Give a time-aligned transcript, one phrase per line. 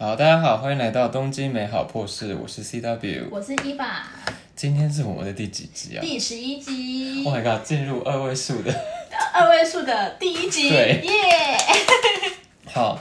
[0.00, 3.24] 好，大家好，欢迎来到东京美好破事，我是 CW。
[3.32, 4.08] 我是伊爸，
[4.54, 8.72] 今天是我们的第几集啊第十一集，？Oh my god，进入二位数的。
[9.34, 11.58] 二位数的第一集，对耶！
[12.66, 12.96] 好，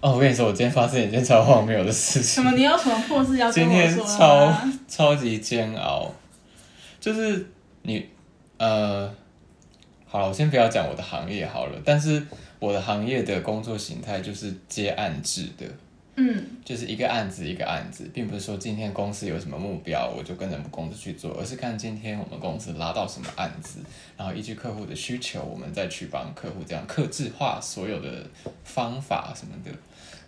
[0.00, 2.42] 哦，我跟你说，我今天发生一件超荒谬的事情。
[2.42, 2.50] 什么？
[2.56, 4.52] 你有什么破事要跟今天超？
[4.88, 6.12] 超级煎熬，
[6.98, 7.48] 就是
[7.82, 8.08] 你
[8.58, 9.08] 呃，
[10.04, 12.20] 好了，我先不要讲我的行业好了，但是
[12.58, 15.64] 我的行业的工作形态就是接案制的，
[16.16, 23.78] 嗯就是一个案子一个案子，并不是说今天公司有什么目标，我就跟着公司去做，而是看今天我们公司拉到什么案子，
[24.16, 28.26] 然后依据客户的需求，我们再去帮客户这样克制化所有的
[28.64, 29.70] 方法什么的，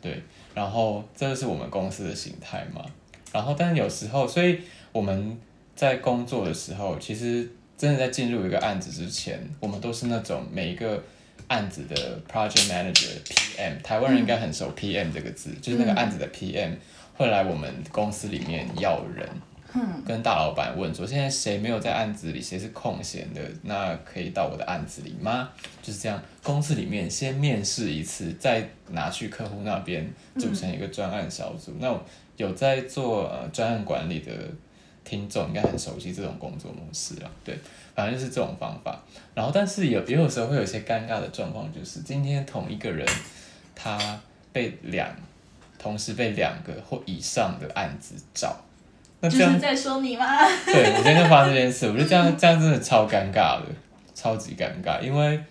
[0.01, 0.23] 对，
[0.55, 2.85] 然后这就是我们公司的形态嘛。
[3.33, 4.61] 然后，但是有时候，所以
[4.93, 5.39] 我们
[5.75, 11.03] 在工作的时候，其实真的在进入一个案子之前，我们都是那种每一个
[11.49, 16.77] 案子的 project manager PM，台湾人应该很熟 PM 这个字，就是那个案子的 PM
[17.15, 19.29] 会来我们公司里面要人，
[19.75, 20.03] 嗯。
[20.07, 25.51] 跟大老板问说，现在谁没有在案子里，谁是空闲的，那可以到我的案子里吗？
[25.83, 31.75] 就是这样，公司里面先面试一次，再拿去客户那边组成一个专案小组。
[31.79, 31.95] 那
[32.37, 34.33] 有在做呃专案管理的
[35.05, 37.57] 听众应该很熟悉这种工作模式啊，对，
[37.95, 39.01] 反正就是这种方法。
[39.35, 43.07] 然后，但是有也有时候会有一些尴尬的状况，就是今天同一个人
[43.75, 43.99] 他
[44.53, 45.09] 被两
[45.79, 48.55] 同时被两个或以上的案子找，
[49.21, 50.25] 那这样就是在说你吗？
[50.65, 53.67] 对我今天就发生这件事，我觉得这样这样真的超尴尬的，
[54.15, 55.43] 超级尴尬，因为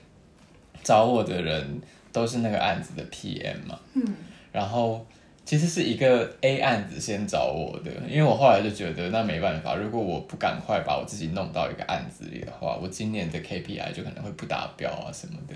[0.83, 1.81] 找我的人
[2.13, 4.03] 都是那个案子的 PM 嘛，嗯，
[4.51, 5.05] 然后
[5.51, 15.55] 其实是一个 A 案子先找我的，因为我后来就觉得那没办法，如果我不赶快把我自己弄到一个案子里的话，我今年的 KPI 就可能会不达标啊什么的，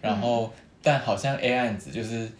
[0.00, 2.30] 然后、但好像 A 案子就是。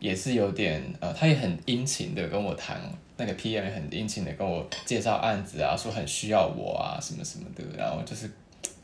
[0.00, 2.78] 也是有点呃，他也很殷勤的跟我谈，
[3.16, 8.30] 那个 PM 很殷勤的跟我介绍案子啊，说很需要我啊，什么什么的，然后就是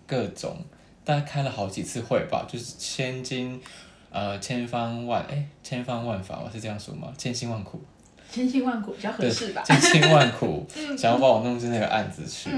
[0.07, 0.57] 各种，
[1.05, 3.61] 大概开了好几次会吧，就是千金
[4.11, 7.13] 呃千方万哎千方万法，我是这样说吗？
[7.17, 7.83] 千辛万苦，
[8.31, 9.63] 千辛万苦比较合，适吧？
[9.65, 10.67] 千辛万苦
[10.99, 12.51] 想要把我弄进那个案子去，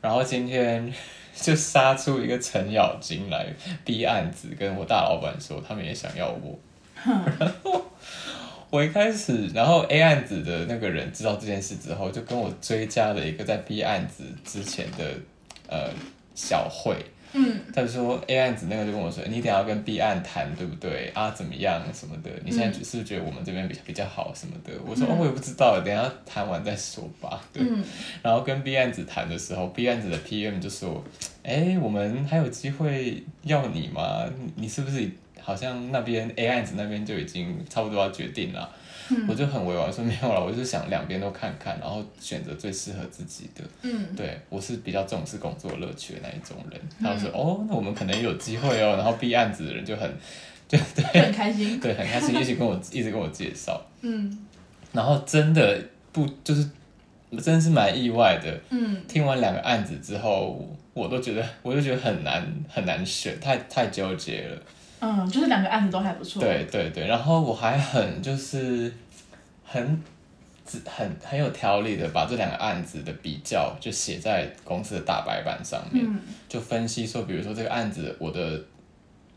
[0.00, 0.92] 然后今天
[1.34, 3.46] 就杀出一个程咬金来
[3.84, 6.58] 逼案子，跟我大老板说他们也想要我。
[7.04, 7.84] 然后
[8.70, 15.04] 我一开始，然后 A 案子的那个人知道这件事之后，就跟我追加了一个在 B 案子之前的
[15.68, 15.90] 呃
[16.34, 16.96] 小会，
[17.32, 21.30] 嗯，他就说 A 案子那个就跟我说，你等下要跟 B 案谈，对不对啊？
[21.30, 22.30] 怎么样什么的？
[22.44, 24.72] 你现在是不是觉得我们这边比比较好什么的？
[24.86, 27.42] 我说、哦，我也不知道，等下谈完再说吧。
[27.52, 27.82] 对，嗯
[28.22, 31.02] 然后跟 B 案子谈的时候，B 案子的 PM 就说，
[31.42, 34.24] 哎，我们还有机会要你吗？
[34.38, 35.10] 你你是不是
[35.40, 38.70] 好像那边 A 案子那边就已经差不多要决定了？
[39.28, 43.62] 我就很委婉说没有了，我就是想两边都看看，然后选择最适合自己的。
[43.82, 46.80] 嗯，对我是比较重视工作乐趣的那一种人。
[47.00, 48.96] 他就说、哦，那我们可能有机会哦。
[48.96, 50.10] 然后 B 案子的人就很
[50.68, 51.78] 就对很开心。
[51.78, 53.80] 对很开心，一直跟我一直跟我介绍。
[54.02, 54.46] 嗯
[54.92, 55.78] 然后真的
[56.12, 56.68] 不就是
[57.42, 58.58] 真是蛮意外的。
[58.70, 64.58] 嗯听完两个案子之后，我都觉得我就觉得很难很难选，太太纠结了。
[64.98, 68.90] 嗯，就是两个案子都还不错。，对对对，然后我还很就是
[69.64, 70.02] 很
[70.86, 76.18] 很很有条理的把这两个案子的比较就写在公司的大白板上面，嗯
[76.48, 78.58] 就分析说，比如说这个案子我的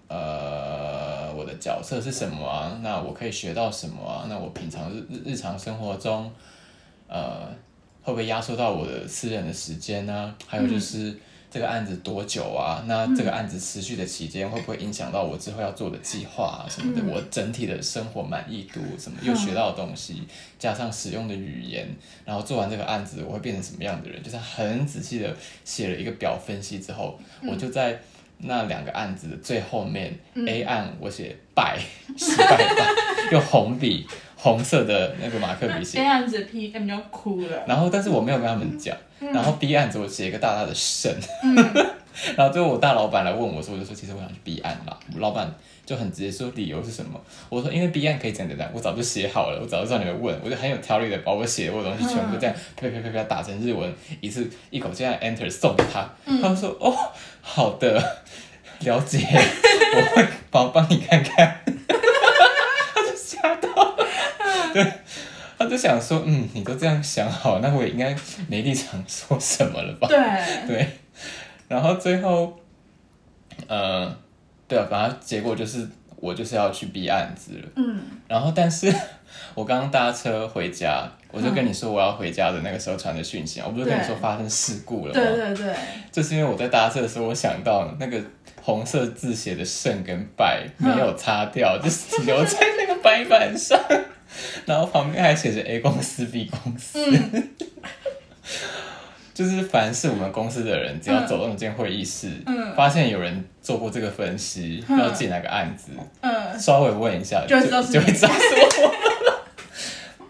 [0.07, 2.79] 呃我的角色是什么啊？
[2.81, 4.25] 那我可以学到什么啊？
[4.29, 6.31] 那我平常日日日常生活中
[7.07, 7.47] 呃
[8.01, 11.13] 会不会压缩到我的私人的时间呢、还有就是。
[11.51, 12.83] 这个案子多久啊？
[12.87, 17.01] 那这个案子持续的期间会不会影响到我之后要做的计划啊什么的？
[17.11, 20.23] 我整体的生活满意度什么又学到的东西，
[20.59, 21.87] 加上使用的语言，
[22.23, 24.21] 然后做完这个案子我会变成什么样的人？
[24.21, 27.99] 就是很仔细的写了一个表分析之后，我就在
[28.37, 30.17] 那两个案子的最后面、
[30.47, 31.77] A 案我写败
[32.17, 32.85] 失败吧，
[33.33, 34.07] 用红笔
[34.41, 35.97] 红色的那个马克笔写。
[35.97, 37.63] 这，样子 PM 就哭了。
[37.67, 41.13] 然后但是我没有跟他们讲，然后 B 案子我写一个大大的胜，
[42.37, 45.53] 然后最后我大老板来问我说，我就说其实我想去 B 案啦，老板
[45.85, 47.19] 就很直接说理由是什么，
[47.49, 56.07] 我说因为 B 案可以讲讲讲，我早就写好了，我早就知道你们问，我就很有条理的把我写过的东西全部这样啪啪啪啪打成日文，一次一口气按 enter 送给他，
[56.41, 56.95] 他就说哦
[57.41, 58.01] 好的，
[58.81, 61.59] 了解， 我会帮帮你看看，
[62.93, 63.95] 他就吓到，
[64.73, 64.93] 对。
[65.59, 68.15] 他就想说，嗯，你都这样想好，那我也应该
[68.47, 70.07] 没立场说什么了吧？
[70.07, 70.17] 对，
[70.65, 70.87] 对，
[71.67, 72.57] 然后最后，
[73.67, 74.17] 呃，
[74.69, 75.85] 对啊，反正结果就是
[76.15, 77.69] 我就是要去逼案子了。
[77.75, 78.89] 嗯，然后但是
[79.53, 85.19] 我刚刚搭车回家，我就跟你说我要回家的那个时候传的讯息啊，我不是跟你说对发生事故了吗？
[85.19, 85.75] 对对对，
[86.09, 88.21] 就是因为我在搭车的时候，我想到那个
[88.61, 93.77] 红色字写的胜跟败 没有擦掉，就是留在那个白板上，
[94.65, 96.99] 然后旁边还写着 A 公司 B 公司。
[99.33, 108.95] 就是凡是我们公司的人，只要走进进会议室，嗯发现有人做过这个分析，嗯要进哪个案子，嗯，稍微问一下，就知道就会知道是我。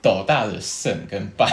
[0.01, 1.45] 斗大的胜跟败，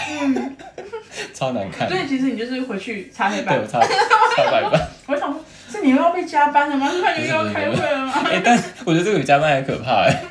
[1.35, 1.89] 超难看。
[1.89, 3.67] 所以其实你就是回去擦黑对，板我。
[3.67, 4.89] 擦擦白板。
[5.09, 6.89] 我想说，是你又要被加班了吗？
[6.93, 8.13] 是快又要开会了吗？
[8.31, 10.23] 哎、但我觉得这个比加班还可怕哎。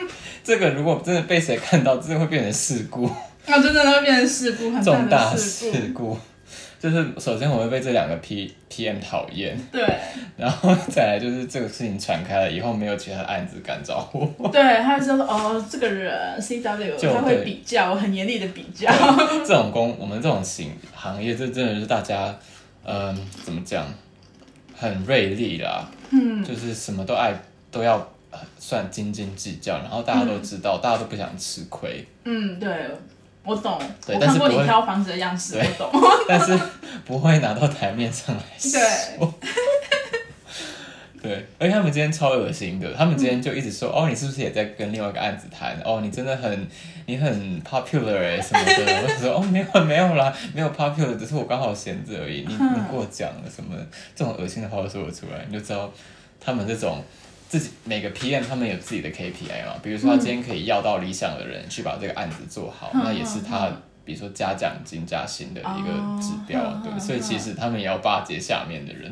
[0.45, 3.09] 这个如果真的被谁看到，真的会变成事故，
[3.47, 6.15] 那真的会变成事故，很重大事事故。
[6.77, 9.81] 就是首先我会被这两个 P P M 讨厌，对
[10.37, 14.47] 然后再来就是这个事情传开了以后，没有其他的案子敢找我。
[14.49, 18.91] 对，他就说哦，这个人 C W 就他会比较，很严厉的比较。
[19.43, 22.37] 这种工，我们这种行行业，这真的是大家，
[22.83, 23.83] 嗯、怎么讲，
[24.75, 25.89] 很锐利啦。
[26.11, 27.33] 嗯，就是什么都爱
[27.71, 28.05] 都要呃
[28.59, 32.69] 算斤斤计较，然后大家都知道，大家都不想吃亏，嗯，对，
[33.43, 33.79] 我懂。
[34.05, 36.01] 对我看过你但是不会挑房子的样式，对我懂。
[36.27, 36.59] 但是
[37.05, 38.79] 不会拿到台面上来说。
[41.21, 45.75] 对对，而且他们今天超恶心的，他们今天就一直说，哦，你是不是也在跟另外一个案子谈？
[45.83, 46.67] 哦，你真的很，
[47.07, 49.01] 你很 popular 哎什么的。
[49.01, 52.45] 我就说，哦，没有没有啦，没有 popular，只是我刚好闲着而已。
[52.47, 53.75] 你你过奖了什么
[54.15, 55.91] 这种恶心的话都说得出来，你就知道
[56.39, 57.03] 他们这种
[57.47, 63.81] 自己每个 PM 他们有自己的 KPI 嘛，比如说他今天可以要到理想的人去把这个案子做好，嗯那也是他嗯。
[64.05, 69.11] 比如说加奖金加薪的一个指标，对，哦对所以其实他们也要巴结下面的人，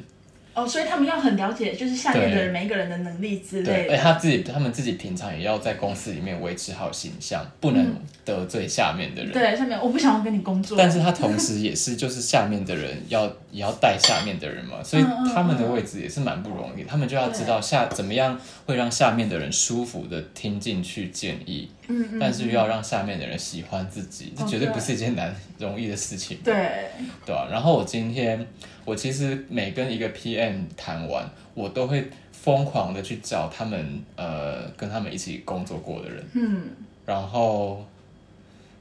[0.54, 3.92] 哦，所以他们要很了解，就是下面的人每一个人的能力之，类的。
[3.92, 7.84] 而且他自己他们自己平常也要在公司里面维持好形象，不能
[8.24, 9.34] 得罪下面的人。
[9.34, 10.78] 对，下面我不想要跟你工作。
[10.78, 26.40] 但是他同时也是就是下面的人要也要带下面的人嘛，所以他们的位置也是蛮不容易，他们就要知道下怎么样会让下面的人舒服的听进去建议，嗯嗯，但是又要让下面的人喜欢自己，这哦绝对不是一件难容易的事情。
[26.44, 26.90] 对，
[27.24, 28.44] 对啊，然后我今天
[28.84, 36.62] 我其实每跟一个 PM 谈完，我都会疯狂的去找他们呃跟他们一起工作过的人，嗯。
[37.06, 37.86] 然后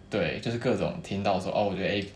[0.08, 2.06] 对，就是各种听到说哦，我觉得 A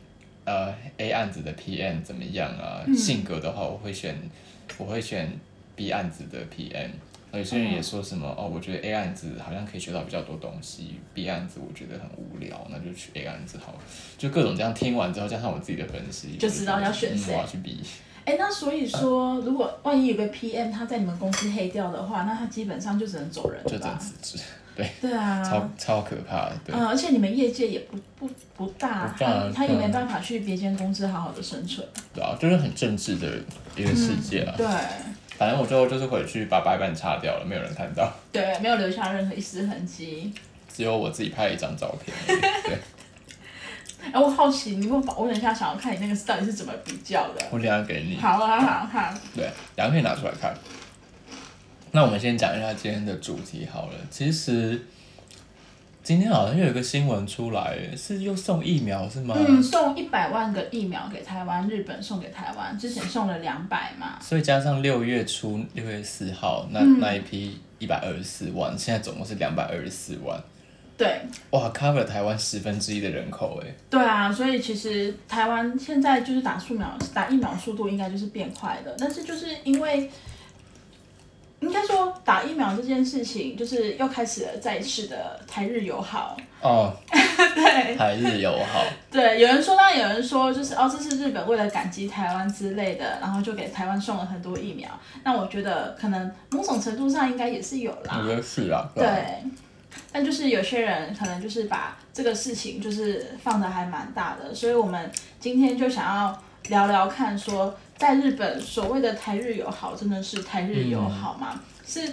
[0.47, 2.83] 呃 A 案子的 PM 怎么样啊？
[2.87, 4.17] 嗯性格的话，我会选
[4.79, 5.31] 我会选
[5.75, 6.89] B 案子的 PM。
[7.33, 13.79] 有些人也说什么哦，我觉得 A 案子好像可以学到比较多东西，B 案子我觉得很无聊，那就去 A 案子好了。
[14.17, 17.83] 就各种这样听完之后，加上我自己的分析，就知道要选嗯谁我要去 B。
[18.25, 23.99] 哎，那所以说，如果万一有个 PM 他在你们公司黑掉的话，那他基本上就只能走人就只能？
[23.99, 24.43] 辞职，
[24.77, 26.75] 对， 对啊，超超可怕的，对。
[26.77, 31.87] 嗯，而且你们业界也不不不大，不大他他也没办法去别间公司好好的生存。
[32.15, 33.27] 对啊，就是很政治的
[33.75, 34.55] 一个世界啊。
[34.57, 34.67] 对
[35.39, 40.33] 反正我最后就是回去把白板擦掉了，没有人看到，对，没有留下任何一丝痕迹。
[40.75, 42.17] 只有我自己拍了一张照片。
[42.65, 42.79] 对，
[44.13, 47.47] 哎，我好奇，你问我等一下想要看你那个到底是怎么比较的。
[47.51, 48.17] 我等一下给你。
[48.17, 49.15] 好啊，好好。
[49.35, 50.55] 对，两以拿出来看。
[51.97, 53.93] 那我们先讲一下今天的主题好了。
[54.11, 54.79] 其实
[56.03, 59.35] 今天好像又有一个新闻出来，是又送疫苗是吗？
[59.39, 64.19] 嗯，送一百万个疫苗给台湾，日本送给台湾，之前送了两百嘛。
[64.21, 70.39] 所以加上六月初六月四号那、嗯那一批一百二十四万，现在总共是两百二十四万，
[70.99, 71.23] 对
[71.53, 73.75] 哇，cover 台湾十分之一的人口哎。
[73.89, 80.11] 对啊，所以其实台湾现在就是打疫苗、打疫苗速度应该就是变快的，但是就是因为。
[81.61, 86.37] 应该说，打疫苗这件事情，就是又开始了再一次的台日友好。
[86.61, 94.89] 哦， 对台日友好，对，有人说，当然有人说，就是哦，这是日本为了感激台湾之类的，然后就给台湾送了很多疫苗。
[95.23, 98.19] 那我觉得可能某种程度上应该也是有啦。
[98.19, 98.83] 我觉得是啊。
[98.83, 99.43] 吧对，
[100.11, 111.61] 但就是有些人可能就是把这个事情就是放的还蛮大的，所以我们今天就想要聊聊看说在日本所谓的台日友好，真的是台日友好吗？
[111.87, 112.13] 是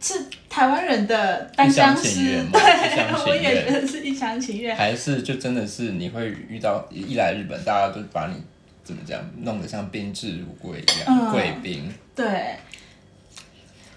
[0.00, 2.20] 是台湾人的单相思，
[2.50, 4.74] 对，我也愿觉得是一厢情愿。
[4.74, 8.34] 还是就真的是你会遇到一来日本，大家都把你
[8.82, 11.92] 怎么讲，弄得像宾至如归一样，嗯贵宾。
[12.14, 12.56] 对。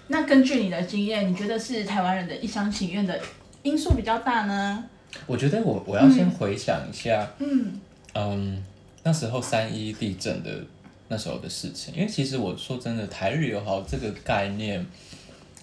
[0.08, 3.18] 那根据你的经验，你觉得是台湾人的一厢情愿的
[3.62, 4.84] 因素比较大呢？
[5.26, 7.80] 我觉得我我要先回想一下，嗯
[8.14, 8.64] 嗯，
[9.04, 10.50] 那时候三一地震的
[11.10, 14.86] 那时候的事情，因为其实我说真的，台日友好这个概念，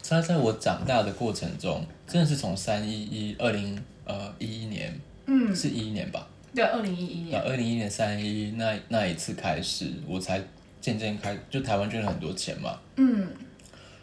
[0.07, 6.29] 它在我长大的过程中，真的是从三一一二零呃一一年，嗯，是一一年吧？
[6.55, 10.43] 对，二零一一年，二零一一年三一那那一次开始，我才
[10.81, 13.29] 渐渐开，就台湾捐了很多钱嘛，嗯，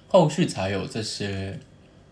[0.08, 1.60] 后续才有这些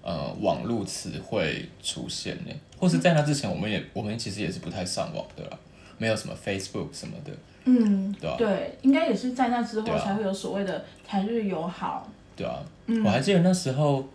[0.02, 5.58] 呃网络词汇出现呢，或是在那之前，我们也我们其实也是不太上网的啦，
[5.98, 7.32] 没有什么 Facebook 什么的，
[7.66, 8.36] 嗯，对啊。
[8.38, 12.10] 对，应该也是在那之后才会有所谓的台日友好。
[12.36, 13.04] 对啊，嗯。
[13.04, 14.08] 我还记得那时候，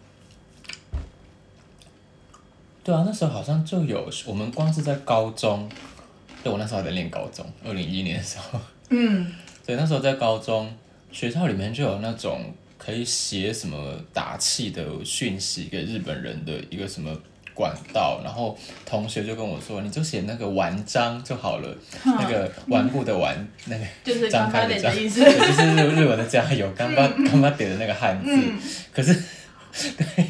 [2.84, 5.68] 对啊，那时候好像就有我们光是在高中，
[6.42, 8.60] 对我那时候还在念高中，二零一一年的时候，
[8.90, 9.32] 嗯，
[9.66, 10.72] 对，那时候在高中
[11.10, 17.16] 学校里面就有那种可以写什么打气的讯息给日本人的一个什么
[17.60, 23.36] 管道，然后同学就跟我说，你就写那个完章就好了，那个顽固的顽，
[23.66, 25.22] 那个 就是张开的张， 就是
[25.76, 28.58] 日日文的加油，刚刚 刚刚点的那个汉字，嗯。
[28.92, 29.14] 可是
[29.96, 30.26] 对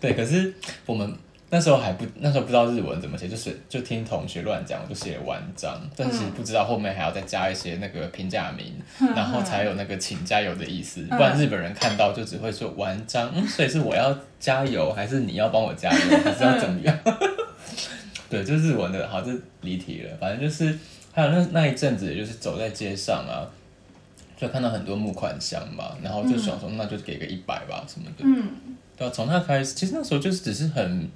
[0.00, 0.52] 对，可是
[0.84, 1.16] 我们。
[1.52, 8.72] 那时候还不，那时候不知道日文怎么写，就是就听同学乱讲，我就写完章，但是不知道后面还要再加一些那个评价名，
[9.16, 16.96] 然后才有那个请加油的意思，不然日本人看到就只会说完章，嗯， 所以是我要加油，还是你要帮我加油，还是要怎么样？
[18.30, 20.78] 对，就日文的，好，这离题了，反正就是
[21.10, 23.42] 还有那那一阵子，也就是走在街上啊，
[24.36, 28.48] 就看到很多募款箱嘛，然后就想说，那就给个一百吧什么的，嗯。
[28.96, 31.08] 对啊，从那开始，其实那时候就是只是很，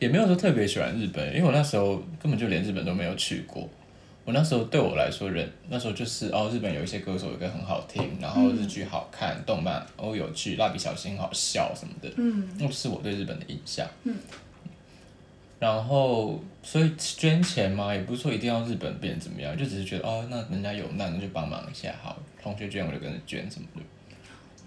[0.00, 3.68] 也没有说特别喜欢日本，因为我那时候根本就连日本都没有去过。
[4.24, 13.86] 我那时候对我来说，人那时候就是哦，日本有一些歌手有歌很好听，然后日剧好看，动漫哦有趣，蜡笔小新好笑什么的，嗯那就是我对日本的印象。
[14.04, 14.16] 嗯
[15.58, 23.82] 然后，所以捐钱嘛，也不是说一定要日本变怎么样，就只是觉得哦，那人家有难，那就帮忙一下好，同学捐我就跟着捐什么的。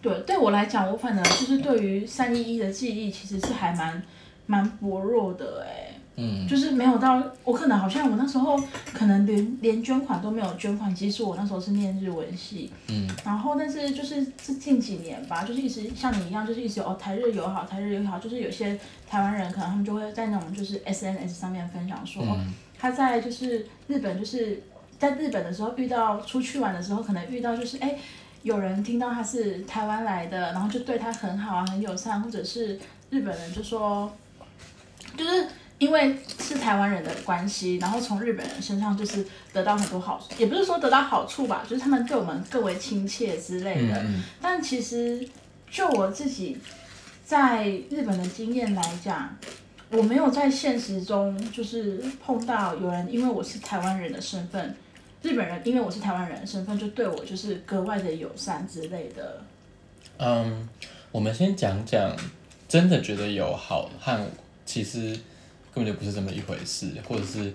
[0.04, 4.04] 对，对我来讲，我反而就是对于三一一的记忆其实是还蛮
[4.46, 8.58] 蛮薄弱的哎，嗯，就是没有到我可能好像我那时候
[8.94, 22.38] 可能连连捐款都没有捐款，其实我那时候是念日文系，嗯，然后但是就是这近几年吧，就是一直像你一样，就是一直有哦台日友好，台日友好，就是有些台湾人可能他们就会在那种就是 SNS 上面分享说，哦
[22.78, 24.62] 他在就是日本就是
[25.00, 27.98] 在日本的时候遇到出去玩的时候，可能遇到就是哎。
[28.44, 32.78] 有人听到他是台湾来的，然后就对他很好啊，很友善，或者是
[33.10, 34.12] 日本人就说，
[35.18, 44.02] 就是因为是台湾人的关系，然后从日本人身上就是得到很多好，也不是说得到好处吧，就是他们对我们更为亲切之类的。
[44.04, 45.28] 嗯但其实
[45.70, 46.58] 就我自己
[47.26, 49.36] 在日本的经验来讲，
[49.90, 54.76] 我没有在现实中就是碰到有人因为我是台湾人的身份，
[55.22, 59.42] 日本人因为我是台湾人的身份就对我就是格外的友善之类的。
[60.18, 60.70] 嗯，
[61.12, 62.16] 我们先讲讲
[62.68, 64.20] 真的觉得友好和
[64.66, 65.00] 其实
[65.74, 67.54] 根本就不是这么一回事，或者是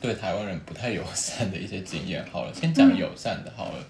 [0.00, 2.24] 对台湾人不太友善的一些经验。
[2.30, 3.84] 好了，先讲友善的好了。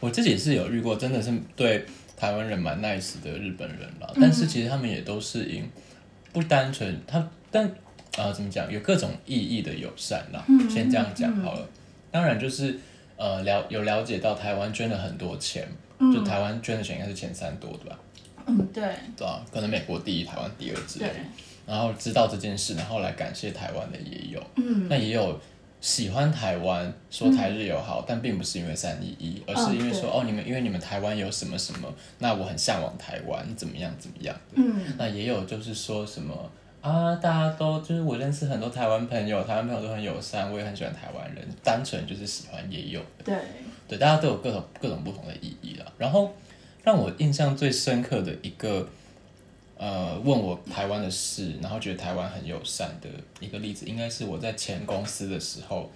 [0.00, 1.86] 我自己是有遇过，真的是对
[2.16, 5.66] 台湾人蛮 nice 的日本人啦，但是其实他们也都是因
[6.32, 7.70] 不单纯他，但
[8.18, 10.44] 呃怎么讲，有各种意义的友善啦。
[10.68, 11.68] 先这样讲好了。
[12.10, 12.78] 当然就是
[13.16, 15.66] 呃了有了解到台湾捐了很多钱，
[16.12, 17.98] 就台湾捐的钱应该是前三多对吧。
[18.46, 18.84] 嗯，对
[19.16, 21.14] 对啊，可能美国第一，台湾第二之类的。，
[21.66, 25.40] 然后知道这件事，然后来感谢台湾的也有，嗯那也有
[25.80, 34.52] 喜欢台湾，说台日友好，但并不是因为三一一，而是因为说、哦，你们因为你们台湾有什么什么，那我很向往台湾，怎么样怎么样的。
[34.56, 36.34] 嗯那也有就是说什么
[36.80, 43.00] 啊，大家都就是我认识很多台湾朋友，台湾朋友都很友善，我也很喜欢台湾人，单纯就是喜欢也有。
[43.24, 43.34] 对，
[43.88, 45.92] 对，大家都有各种各种不同的意义了。
[45.96, 46.34] 然后
[46.82, 48.86] 让我印象最深刻的一个，
[49.84, 55.92] 呃，问我台湾的事，然后觉得台湾很友善的一个例子，应该是我在前公司的时候。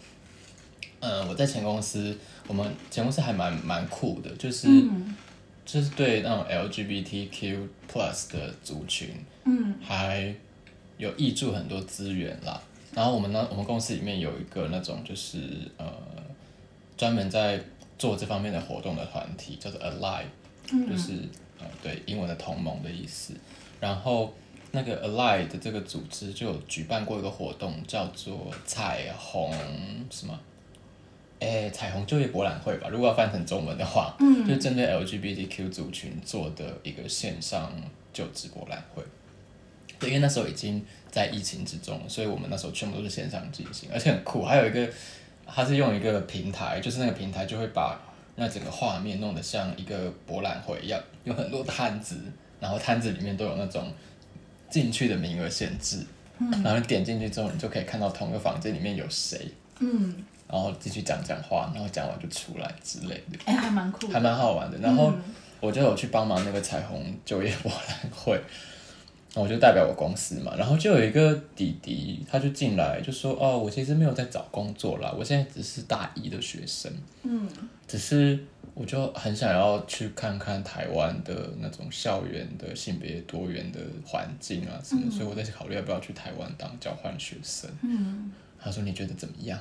[1.00, 2.14] 呃，我在前公司，
[2.46, 5.16] 我们前公司还蛮蛮酷的，就是、嗯
[5.64, 9.08] 就是对那种 LGBTQ plus 的族群，
[9.46, 10.34] 嗯还
[10.98, 12.60] 有挹注很多资源啦。
[12.94, 15.38] 然后我们呢，我们公司里面有一个那种就是
[15.78, 15.90] 呃，
[16.98, 17.58] 专门在
[17.96, 20.24] 做这方面的活动的团体，叫做 Alive，
[20.72, 21.12] 嗯就是
[21.58, 23.32] 呃对英文的同盟的意思。
[23.80, 24.34] 然后
[24.72, 29.52] 那个 Alive 的这个组织就有举办过一个活动，叫做彩虹
[30.10, 30.38] 什么？
[31.40, 37.72] 哎，彩虹就业博览会吧，如果要翻成中文的话，嗯就针对 LGBTQ 族群做的一个线上
[38.12, 39.02] 就职博览会。
[40.00, 44.44] 对，因为那时候已经在疫情之中，所以我们那时候全部都是线上进行，而且很酷。
[44.44, 44.88] 还有一个，
[45.46, 48.00] 它是用一个平台，就是那个平台就会把
[48.34, 52.16] 那整个画面弄得像一个博览会一样，有很多的汉字，
[52.60, 53.92] 然后摊子里面都有那种
[54.70, 56.04] 进去的名额限制，
[56.38, 59.50] 然后你点进去之后，你就可以看到同一个房间里面有谁，
[59.80, 60.14] 嗯，
[60.50, 64.78] 然后继续讲讲话，然后讲完就出来之类的，哎、还蛮酷的，还蛮好玩的。
[64.78, 65.34] 然后嗯。
[65.60, 68.40] 我就有去帮忙那个彩虹就业博览会，
[69.34, 76.92] 我就代表我公司嘛，然后就有一个弟弟，他就进来就说：“哦，我其实没有在找工作啦，我现在只是大一的学生，
[77.24, 77.48] 嗯。
[77.88, 78.38] 只是
[78.78, 89.58] 我就很想要去看看台湾的那种校园的性别多元的环境啊什么，所以我在考虑要不要去台湾当交换学生。”嗯，他说：“你觉得怎么样？”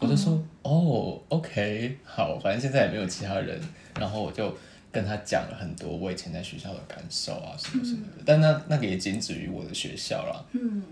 [0.00, 3.60] 我就说：“哦，OK，好，反正现在也没有其他人。”
[3.98, 4.52] 然后我就
[4.90, 8.22] 跟他讲了很多我以前在学校的感受啊，什么什么的。
[8.26, 10.44] 但那那个也仅止于我的学校啦。
[10.52, 10.82] 嗯，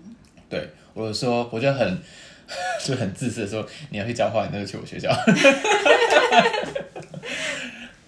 [0.48, 1.98] 对，我就说，我就很
[2.84, 5.10] 就很自私的说，你要去交换，那就去我学校。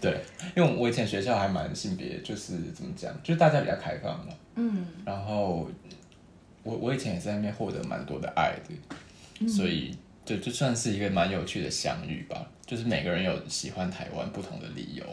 [0.01, 0.21] 对，
[0.55, 4.33] 因为我以前学校还蛮性别，就是怎么讲，就是大家比较开放嘛。
[4.55, 5.69] 嗯，然后
[6.63, 12.49] 我我以前也在那边获得蛮多的爱的，所以就就算是一个蛮有趣的相遇吧。
[12.65, 15.05] 就是每个人有喜欢台湾不同的理由，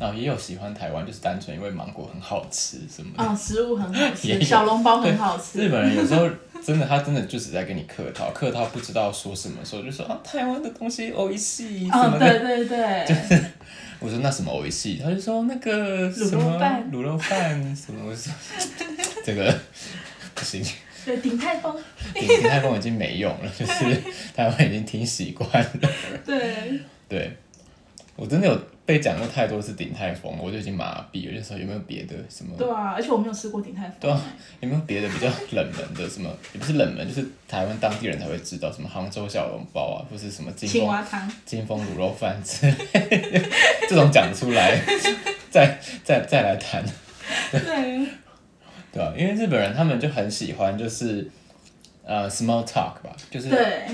[0.00, 3.24] 然后也有喜欢台湾就是单纯因为芒果很好吃什么的。
[3.24, 6.28] 哦，食物很好吃，小笼包很好吃日，本人有时候
[6.64, 12.38] 真的，他真的就只在跟你客套，客套不知道说什么时候就说啊台湾的东西欧一系什哦，么的。
[12.40, 13.40] 对对对，
[14.00, 18.32] 我说那什么欧一系，他就说那个卤肉什么饭卤肉饭什么，我说
[19.24, 19.54] 这个
[20.34, 20.64] 不行。
[21.04, 21.76] 对鼎泰丰，
[22.14, 24.02] 鼎鼎泰丰已经没用了，就是
[24.34, 25.90] 台湾已经听习惯了。
[26.24, 27.36] 对，对，
[28.16, 31.38] 我真的有被讲过太多次鼎泰丰，我就已经麻痹了。
[31.38, 32.54] 就说有没有别的什么？
[32.58, 34.22] 对啊，而且我没有吃过鼎泰丰，对啊，
[34.60, 36.30] 有没有别的比较冷门的什么？
[36.52, 42.74] 也不是冷门，就是台湾当地人才会知道，什么杭州小笼包啊，或是什么金青丰蛙汤，金丰卤肉饭之类
[43.08, 43.48] 的，
[43.88, 44.78] 这种讲出来，
[45.50, 46.84] 再再再来谈。
[47.50, 48.06] 对，
[48.92, 51.26] 对啊，因为日本人他们就很喜欢，就是
[52.04, 53.86] 呃 small talk 吧，就是对，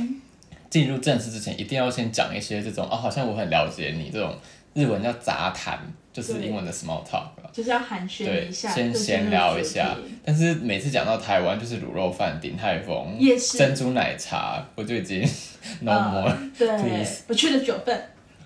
[0.69, 4.37] 进入正式之前，一定要先讲一些这种哦，好像我很了解你这种
[4.75, 5.79] 日文叫杂谈，
[6.13, 7.29] 就是英文的 small talk。
[7.53, 9.97] 就是要寒暄对，一下，先闲聊一下。
[10.25, 13.19] 但是每次讲到台湾，就是卤肉饭、鼎泰丰、
[13.59, 15.21] 珍珠奶茶，我就已经
[15.83, 18.01] no more，、嗯对 please，我去了九份，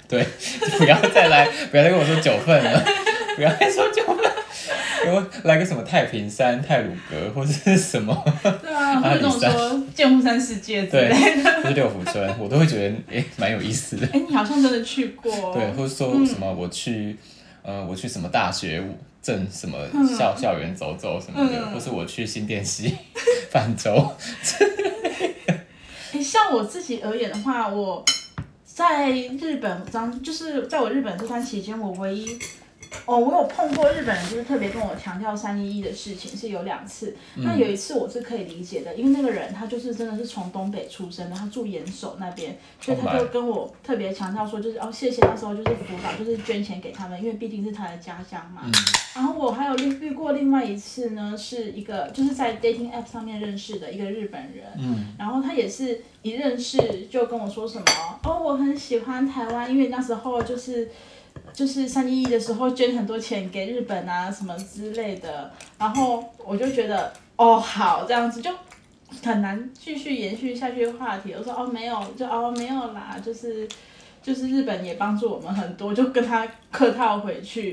[0.08, 0.24] 对，
[0.78, 2.82] 不要再来，不要再跟我说九份了，
[3.36, 4.32] 不要再说九份，
[5.04, 14.06] 给我来个什么太平山、泰鲁阁或者是什么，对啊，或者跟我说剑湖山世界之对类的。，或是六福村，我都会觉得诶蛮有意思的。
[14.12, 17.16] 哎，你好像真的去过，对，或者说什么我去，
[17.62, 18.82] 呃，我去什么大学
[19.22, 19.78] 镇什么
[20.16, 21.72] 校、校园走走什么的，嗯。
[21.72, 22.94] 或是我去新店溪
[23.50, 24.12] 泛舟，
[26.12, 28.04] 诶像我自己而言的话，我
[28.64, 32.38] 在日本当就是在我日本这段期间，我唯一
[33.06, 37.16] 哦，我有碰过日本人，就是特别跟我强调三一一的事情是有两次。
[37.36, 48.62] 那有一次我是可以理解的，因为那个人他就是真的是从东北出生的，他住岩手那边，所以他 Oh 就跟我特别强调说，就是哦，谢谢那时候就是辅导，就是捐钱给他们，因为毕竟是他的家乡嘛。
[49.14, 57.84] 然后我还有遇遇过另外一次呢，是一个就是在 dating app 上面认识的一个日本人，嗯，然后他也是一认识就跟我说什么，
[58.24, 60.90] 哦，我很喜欢台湾，因为那时候就是
[61.54, 68.50] 就是三一一的时候捐很多钱给日本啊什么之类的，然后我就觉得哦好这样子就。
[69.22, 73.68] 很难继续延续下去的话题，我说哦没有，就哦没有啦，就是
[74.20, 77.72] 就是日本也帮助我们很多，就跟他客套回去。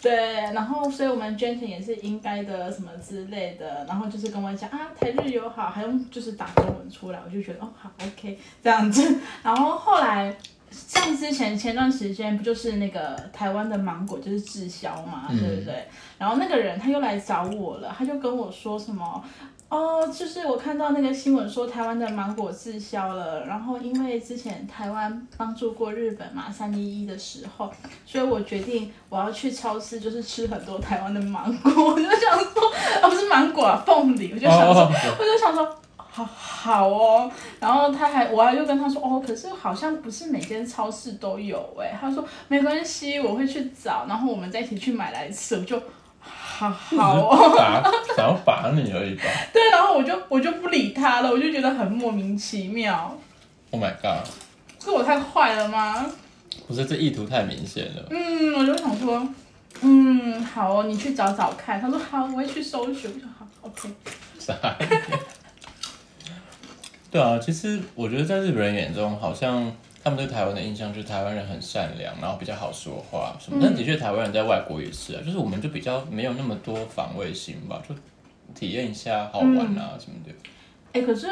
[0.00, 0.14] 对，
[0.52, 10.32] 然后所以我们捐钱也是应该的，什么之类的，然后就是跟我讲啊，台日友好，还用就是打中文出来，我就觉得哦好 OK 这样子，然后后来
[10.70, 15.86] 像之前前段时间不就是那个台湾的芒果就是滞销嘛，嗯对不对？
[16.18, 19.24] 然后那个人他又来找我了，他就跟我说什么。
[19.70, 27.70] 哦，就是我看到那个新闻说台湾的芒果滞销了，然后因为之前台湾帮助过日本嘛，三一一的时候，
[28.06, 31.70] 所以我决定我要去超市，就是吃很多台湾的芒果。
[31.90, 32.62] 我就想说，
[33.02, 34.32] 哦，不是芒果啊，凤梨。
[34.32, 35.76] 我就想说，哦我就想说，
[36.24, 37.30] 好好哦。
[37.60, 41.96] 然后他还，我还就跟他说，哦，可是好像不是每间超市都有哎。
[42.00, 45.56] 他说没关系，我会去找，然后我们再一起去买来吃。
[45.56, 45.80] 我就
[46.20, 47.54] 好好哦。
[47.56, 47.82] 打
[48.16, 49.24] 想要打你而已吧。
[49.52, 53.16] 对，然后我就我就不理他了，我就觉得很莫名其妙。
[53.70, 54.26] Oh my god！
[54.82, 56.06] 是我太坏了吗？
[56.66, 58.06] 不是这意图太明显了。
[58.10, 59.26] 嗯，我就想说，
[59.82, 61.80] 嗯，好哦，你去找找看。
[61.80, 63.10] 他说好，我会去搜寻。
[63.14, 63.88] 我说好，OK。
[67.10, 73.62] 对啊，其实我觉得在日本人眼中，好像他他们对台湾的印象就是台湾人很善良，然后比较好说话什嗯么。
[73.62, 77.94] 但的确，台湾人在外国也是啊，就是我们就比较没有那么多防卫心吧，就
[78.54, 80.32] 体验一下好玩啊什么的。
[80.94, 81.28] 哎，可是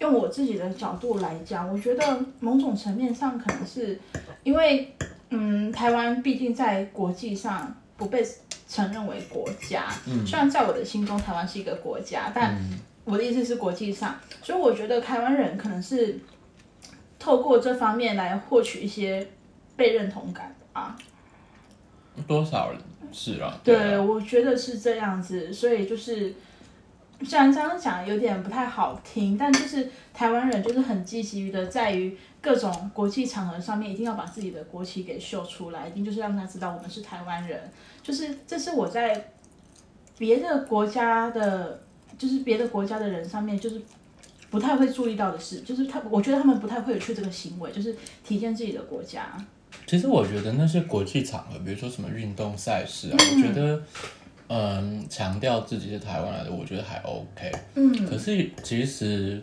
[0.00, 3.96] 用我自己的角度来讲，我觉得某种层面上可能是
[4.42, 4.92] 因为，
[5.30, 8.26] 嗯，台湾毕竟在国际上不被
[8.68, 9.84] 承认为国家。
[10.08, 12.58] 嗯，虽然在我的心中台湾是一个国家，但
[13.06, 16.18] 我的意思是国际上，所以我觉得台湾人可能是
[17.18, 19.26] 透过这方面来获取一些
[19.76, 20.94] 被认同感啊。
[22.26, 22.72] 多少
[23.12, 26.34] 是啦，对，啊我觉得是这样子，所以就是
[27.22, 37.70] 虽然这样讲有点不太好听，但就是台湾人就是很积极的，在于各种国际场合上面，一定要把自己的国旗给秀出来，一定就是让他知道我们是台湾人。
[38.02, 39.32] 就是这是我在
[40.18, 41.80] 别的国家的，
[42.18, 43.80] 就是别的国家的人上面，就是
[44.50, 49.36] 不太会注意到的事，就是他，我觉得他们不太会有去这个行为，就是体现自己的国家。
[49.86, 53.82] 其实我觉得那些国际场合，比如说什么运动赛事啊，我觉得，
[54.48, 57.52] 嗯，强调自己是台湾来的，我觉得还 OK。
[57.74, 59.42] 嗯，可是其实，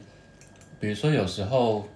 [0.80, 1.88] 比如说有时候，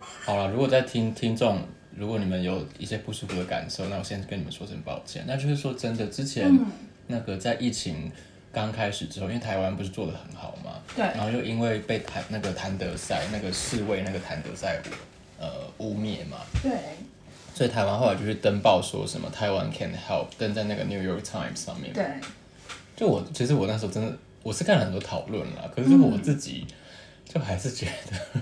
[0.00, 1.60] 好了，如果在听听众，
[1.94, 5.24] 如果你们有一些不舒服的感受，那我先跟你们说声抱歉。
[5.26, 6.66] 那就是说真的，之前嗯
[7.06, 8.10] 那个在疫情
[8.58, 14.82] 刚开始之后，因为台湾不是做的很好嘛，对，然后又因为被谭那个谭德赛那个侍卫那个谭德赛
[15.38, 16.72] 呃污蔑嘛，对，
[17.54, 21.92] 所以台湾后来就去登报说什么台湾 can help，登在那个 New York Times 上面。
[21.92, 22.04] 对，
[22.96, 26.66] 就我其实我那时候真的我是看了很多讨论啦，可是我自己
[27.24, 28.40] 就还是觉得，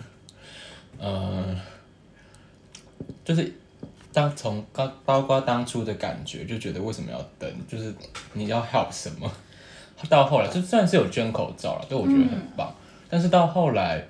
[0.98, 1.60] 嗯、
[3.22, 3.52] 就是
[4.14, 7.94] 当从刚包括当初的感觉，就觉得为什么要登，就是
[8.32, 9.30] 你要 help 什么，
[10.08, 12.74] 到后来就算是有捐口罩了，对我觉得很棒，
[13.08, 14.04] 但是到后来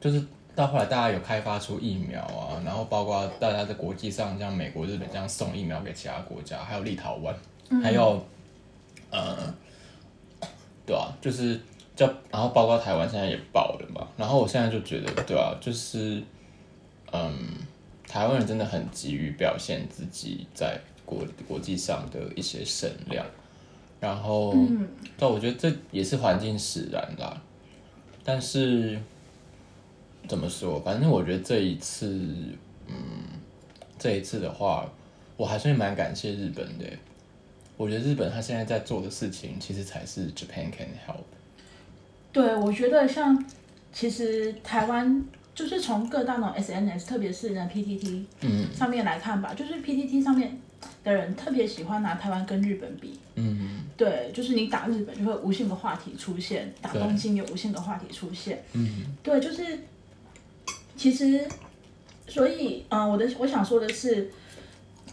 [0.00, 0.24] 就是。
[0.54, 7.32] 到后来，大家有开发出疫苗啊，然后包括大家在国际上，像美国、日本这样送疫苗给其他国家，还有立陶宛，
[7.82, 8.22] 还有
[9.10, 9.34] 呃，
[10.84, 11.58] 对啊，就是
[11.96, 16.22] 叫然后包括台湾现在也爆了嘛，然后我现在就觉得，对啊，就是
[17.10, 17.32] 嗯，
[18.06, 23.24] 台湾人真的很急于表现自己在国国际上的一些声量，
[24.02, 27.40] 然后，嗯，但，我觉得这也是环境使然啦，
[28.24, 28.98] 但是
[30.26, 32.08] 怎么说，反正我觉得这一次，
[32.88, 32.94] 嗯，
[33.96, 34.90] 这一次的话，
[35.36, 36.84] 我还是蛮感谢日本的。
[37.76, 41.22] 我觉得日本他现在在做的事情，其实才是 Japan can help。
[42.32, 43.44] 对，我觉得像
[43.92, 50.58] 其实台湾就是从各大那种 SNS，特别是那 PTT 嗯上面来看吧，就是 PTT 上面
[51.04, 53.16] 的人特别喜欢拿台湾跟日本比。
[53.36, 58.62] 嗯对，就是你打日本就会有无限的话题出现，打东京有无限的话题出现。
[58.72, 58.88] 嗯
[59.22, 59.62] 对，就是
[60.96, 61.46] 其实，
[62.26, 64.30] 所以，嗯、我的我想说的是，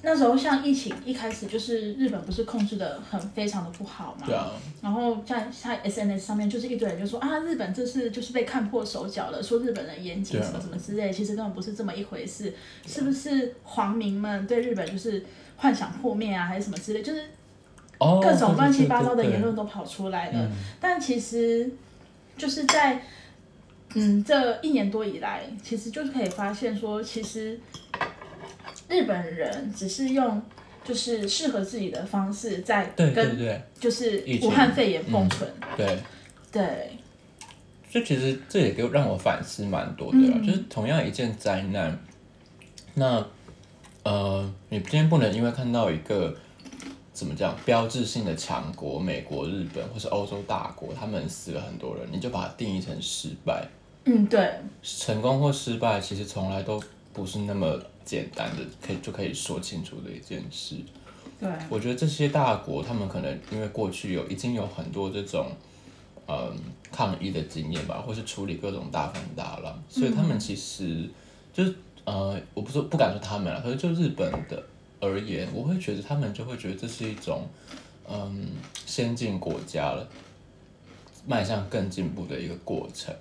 [0.02, 12.54] 那时候像疫情一开始，就是日本不是控制的很非常的不好嘛，对啊，然后在在 SNS 上面，就是一堆人就说啊，日本这次就是被看破手脚了，说日本人严谨什么什么之类，其实根本不是这么一回事，
[12.88, 15.26] 是不是皇民们对日本就是
[15.58, 17.22] 幻想破灭啊，还是什么之类，就是
[18.00, 19.40] 哦，各种乱七八糟的言。
[19.42, 20.40] 论都跑出来了。
[20.40, 21.70] 嗯但其实
[22.38, 23.02] 就是在
[23.96, 27.60] 嗯这一年多以来，其实就是可以发现说，其实
[28.88, 30.42] 日本人只是用
[30.84, 35.50] 就是适合自己的方式在跟对就是武汉肺炎共存。
[35.76, 36.00] 对，
[36.52, 36.98] 对，
[37.90, 42.00] 就其实这也给我让我反思蛮多的啦，嗯就是同样一件灾难，
[42.94, 43.26] 那
[44.04, 46.36] 呃，你今天不能因为看到一个
[47.14, 53.68] 怎么讲标志性的强国，美国、日本或是欧洲大国，他们死了很多人，你就把它定义成失败。
[54.06, 54.50] 嗯对，
[54.82, 56.82] 成功或失败，其实从来都
[57.14, 60.78] 不是那么简单的，可以就可以说清楚的一件事。
[61.40, 65.48] 对，我觉得这些大国，他们可能因为过去有已经有很多这种，
[66.28, 66.54] 嗯，
[66.92, 71.08] 抗议的经验吧，或是处理各种大风大浪，所以他们其实
[71.54, 74.64] 就是呃，我不说不敢说他们了，可是就日本的
[75.00, 77.48] 而言，我会觉得他们就会觉得这是一种
[78.10, 78.48] 嗯
[78.86, 80.08] 先进国家了，
[81.28, 83.14] 迈向更进步的一个过程。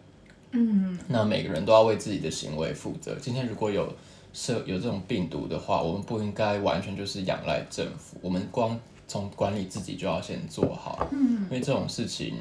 [0.52, 0.98] 嗯。
[1.08, 3.14] 那每个人都要为自己的行为负责。
[3.20, 3.92] 今天如果有
[4.32, 12.34] 社有这种病毒的话，我们不应该完全就是仰赖政府，我们光从管理自己就要先做好，嗯，因为这种事情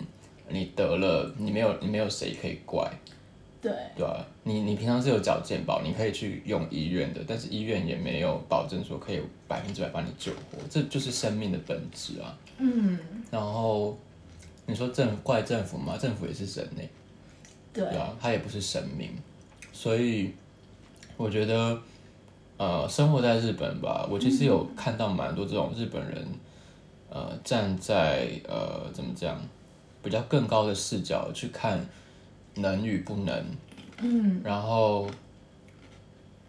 [0.49, 2.91] 你得了，你没有你没有谁可以怪，
[3.61, 12.37] 对，对啊、你你平常是有缴健保，你可以去用医院的，但是医院也没有保证说可以百分之百把你救活，这就是生命的本质啊。
[12.59, 12.99] 嗯。
[13.31, 13.97] 然后
[14.65, 15.97] 你说政怪政府吗？
[15.97, 16.81] 政府也是人呢、
[17.73, 19.11] 对，对啊，它也不是神明，
[19.73, 20.33] 所以
[21.17, 21.77] 我觉得，
[22.57, 26.25] 呃，生活在日本吧，我其实有看到蛮多这种日本人，
[27.09, 29.41] 呃，站在呃怎么讲，
[30.03, 31.83] 比较更高的视角去看
[32.57, 33.45] 能与不能，
[34.01, 35.09] 嗯，然后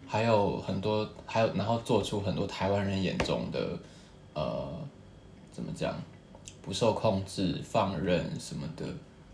[0.05, 3.77] 还有很多，还有然后做出很多台湾人眼中的，
[4.33, 4.67] 呃，
[5.51, 5.95] 怎么讲，
[6.61, 8.85] 不受控制、放任什么的。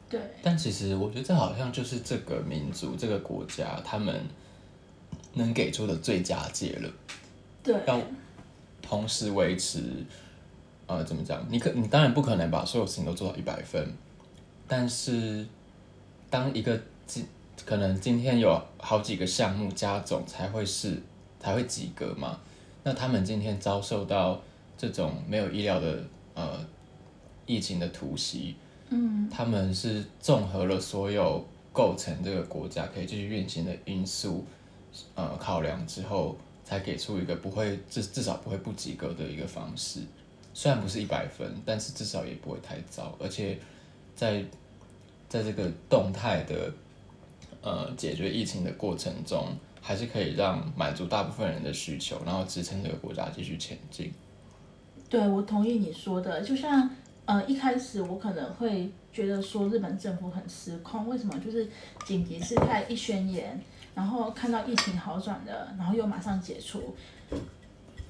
[0.07, 4.21] 对，但其实我觉得这好像就是这个民族、这个国家他们
[5.33, 6.89] 能给出的最佳解了。
[7.63, 7.99] 对，要
[8.81, 9.81] 同时维持，
[10.85, 11.43] 呃，怎么讲？
[11.49, 13.91] 你可你当然不可能把所有事情都做到一百分，
[14.67, 15.47] 但是
[16.29, 17.25] 当一个今
[17.65, 21.01] 可能今天有好几个项目加总才会是
[21.39, 22.39] 才会及格嘛？
[22.83, 24.41] 那他们今天遭受到
[24.77, 26.65] 这种没有意料的呃
[27.45, 28.55] 疫情的突袭，
[28.89, 34.45] 嗯，他们是综合了所有构成这个国家可以继续运行的因素，
[35.15, 40.01] 呃，考量之后，才给出一个不会至至少不会不及格的一个方式。
[40.53, 43.57] 虽然不是一百分，但是至少也不会太糟，而且
[44.15, 44.43] 在
[45.35, 46.71] 在这个动态的
[47.61, 49.49] 呃解决疫情的过程中，
[49.81, 54.13] 还是可以让满足大部分人的需求，然后支撑这个国家继续前进。
[55.09, 56.41] 对，我同意你说的。
[56.41, 56.89] 就像
[57.25, 61.37] 呃一开始我可能会觉得说日本政府很失控，为什么？
[61.39, 61.67] 就是
[62.05, 63.59] 紧急事态一宣言，
[63.93, 66.95] 然后看到疫情好转了，然后又马上解除，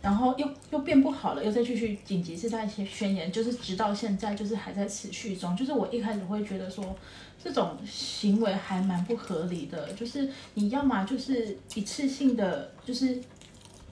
[0.05, 5.57] 然后又又变不好了，又再继续紧急事态宣宣言，就是直到现在就是还在持续中。
[5.57, 6.95] 就是我一开始会觉得说。
[7.43, 13.21] 这种行为还蛮不合理的，就是你要么就是一次性的，就是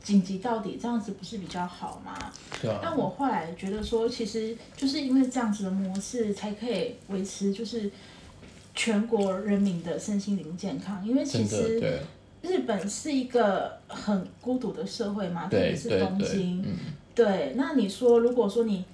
[0.02, 2.34] 紧急到底，这样子不是比较好吗？
[2.60, 2.80] 对啊。
[2.82, 7.92] 但我后来觉得说，其实就是因为这样子的模式，才可以维持就是
[8.74, 11.06] 全国人民的身心灵健康。
[11.06, 12.02] 因为其实
[12.44, 16.64] 日本是一个很孤独的社会嘛，特别是东京。
[17.16, 18.86] 对，那你说，如果说你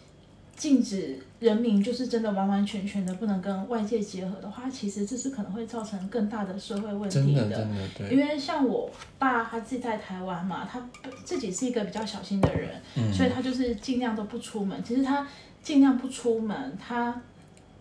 [0.55, 7.67] 禁止人民就是真的完完全全的不能跟外界结合的话，其实这是可能会造成更大的社会问题的。
[8.11, 10.87] 因为像我爸他自己在台湾嘛，他
[11.23, 14.83] 自己是一个比较小心的人，所以他就是尽量都不出门。
[14.83, 15.25] 其实他
[15.63, 17.21] 尽量不出门，他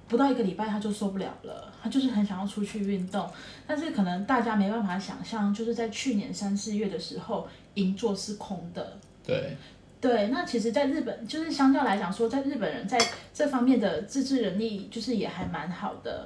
[0.09, 3.29] 不到一个礼拜他就受不了了，他就是很想要出去运动。
[3.67, 8.99] 但是可能大家没办法想象，就是在去年三四月的时候，银座是空的。
[9.25, 9.57] 对。
[10.01, 12.97] 对，那其实，在日本就是相较来讲，说在日本人在
[13.35, 16.25] 这方面的自制能力，就是也还蛮好的。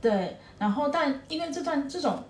[0.00, 2.22] 对，然后但因为这段这种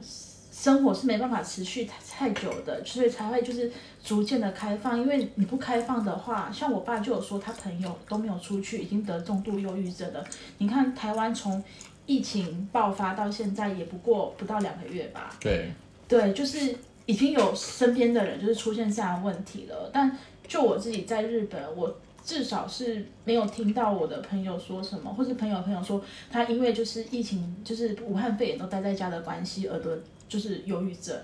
[0.58, 3.70] 生活是没办法持续太太久的，所以才会就是
[4.02, 4.98] 逐渐的开放。
[4.98, 10.24] 因为你不开放的话，像我爸就有说，他朋友都没有出去，已经得重度忧郁症了。
[10.58, 11.62] 你看台湾从
[12.06, 15.36] 疫情爆发到现在，也不过不到两个月吧？
[15.38, 15.70] 对，
[16.08, 16.74] 对，就是
[17.06, 20.18] 已经有身边的人就是出现这样的问题了，但。
[20.48, 21.94] 就我自己在日本，我
[22.24, 31.16] 至少是没有听到我的朋友说什么，或是朋友朋友说他因为就是疫情，就是武汉肺炎都待在家的关系而得就是忧郁症。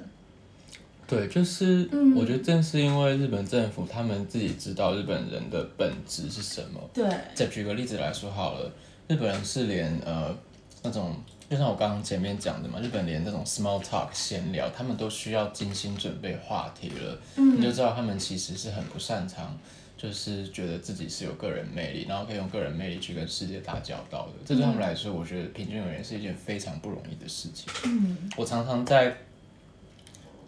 [1.07, 6.81] 对，就是我觉得正是因为日本政府他们自己知道日本人的本质是什么。
[6.95, 7.07] 对。
[7.35, 8.73] 再举个例子来说好了，
[9.07, 10.35] 日本人是连呃
[10.83, 11.14] 那种。
[11.47, 17.19] 就像我刚刚前面讲的嘛，日本连那种 small talk 闲聊，他们都需要精心准备话题了。
[17.37, 19.57] 嗯，你就知道他们其实是很不擅长，
[20.05, 24.33] 就是觉得自己是有个人魅力，然后可以用个人魅力去跟世界打交道的。
[24.45, 27.73] 这对他们来说，我觉得平均而言是一件非常不容易的事情。
[27.87, 29.17] 嗯，我常常在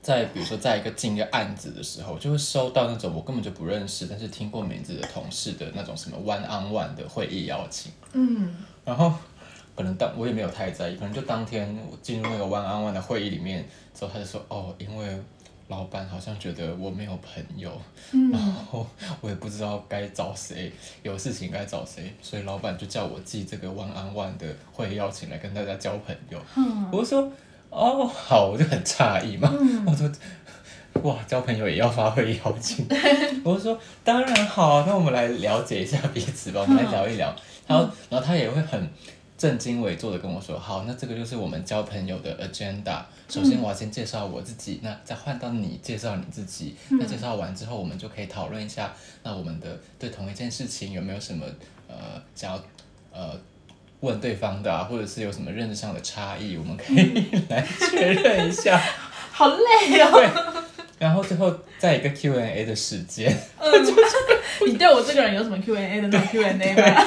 [0.02, 7.90] 在比如说在一个进一个案子的时候，就会收到那种我根本就不认识，但是听过名字的同事的那种什么 one on one 的会议邀请。
[8.12, 9.14] 嗯，然后。
[9.76, 13.62] 可能当我也没有太在意，可能就当天我进入那个 one on one 的会议里面
[13.94, 15.20] 之后，他就说哦，因为
[15.68, 17.70] 老板好像觉得我没有朋友，
[18.32, 18.86] 然后
[19.20, 26.40] 我也不知道该找谁，有事情该找谁，所以老板就叫我寄这个 one on one 的会议邀请来跟大家交朋友。
[26.92, 27.30] 我说
[27.70, 29.52] 哦好，我就很诧异嘛，
[29.86, 30.10] 我说
[31.02, 32.86] 哇交朋友也要发会议邀请，
[33.44, 37.34] 我说当然好，那我们来了解一下彼此吧，我们来聊一聊。
[37.66, 38.88] 然后然后他也会很。
[39.36, 43.02] 正襟危坐的跟我说：“好，那这个就是我们交朋友的 agenda。
[43.28, 46.74] 首先，我要先介绍我自己，那再换到你介绍你自己。
[46.90, 51.44] 那介绍完之后，我们就可以讨论一下，那我们的对同一件事情有没有什么
[51.86, 52.64] 呃想要
[53.12, 53.38] 呃
[54.00, 58.80] 问对方的啊，或者是有什么认知上的差异，我们可以 来确认一下。
[59.32, 60.10] 好累哦。
[60.12, 60.75] 对。
[60.98, 63.34] 然后最后在一个 Q&A 的时间。
[64.66, 67.06] 你对我这个人有什么 Q&A 的那种 Q&A 吗？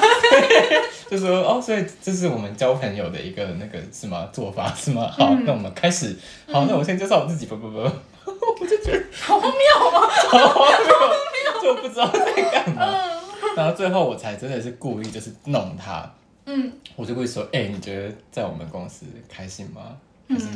[1.10, 5.10] 就说哦，所以这是我们交朋友的一个那个什么做法是吗？
[5.10, 6.16] 好，那我们开始。
[6.50, 7.46] 好，那我先介绍我自己。
[7.46, 10.08] 不不不， 我就觉得好荒谬啊！
[10.28, 12.82] 好荒谬，就不知道在干嘛。
[12.86, 13.10] 嗯
[13.56, 16.08] 然后最后我才真的是故意就是弄他，
[16.46, 19.96] 嗯，我就会说，哎、你觉得在我们公司开心吗？
[20.28, 20.46] 还是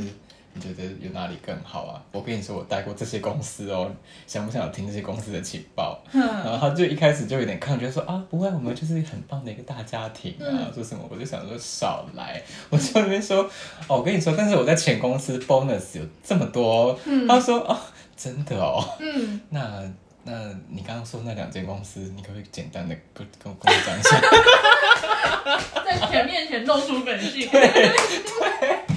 [0.55, 2.01] 你觉得有哪里更好啊？
[2.13, 3.91] 我跟你说，我带过这些公司哦，
[4.27, 6.01] 想不想听这些公司的情报？
[6.13, 11.05] 然后他就一开始就有点抗拒，说啊，不会，我们就是很棒的一个大家庭啊，说什么？
[11.11, 12.41] 我就想说少来，
[12.71, 13.43] 我就那边说，
[13.89, 17.77] 哦，我跟你说，但是我在前公司 bonus 有这么多哦，他说哦，
[18.17, 19.83] 真的哦，嗯，那
[20.23, 20.33] 那
[20.69, 24.21] 你刚刚说那两间公司，你可不可以简单的跟跟跟我讲一下？
[25.85, 27.49] 在全面前露出本性。
[27.51, 28.94] 他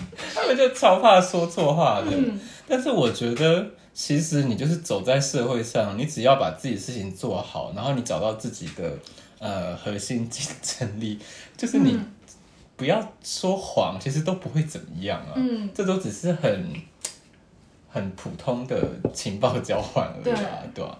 [0.47, 2.07] 们就超怕说错话的。
[2.12, 8.91] 嗯但是我觉得，其实你就是走在社会上，你只要把自己的事情做好，然后你找到自己的
[9.39, 11.17] 呃核心竞争力，
[11.55, 12.12] 就是你嗯
[12.75, 15.33] 不要说谎，其实都不会怎么样啊。
[15.36, 16.73] 嗯这都只是很
[17.88, 20.99] 很普通的情报交换而已啊，对吧、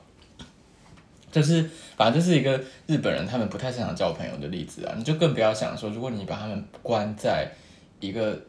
[1.30, 4.96] 就是反正就是一个日本人，他们不太擅长交朋友的例子啊。
[4.98, 7.52] 你就更不要想说，如果你把他们关在
[8.00, 8.40] 一个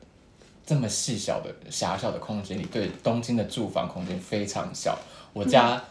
[0.69, 4.99] 这么细小的狭小的空间里，对东京的住房空间非常小。
[5.33, 5.83] 我家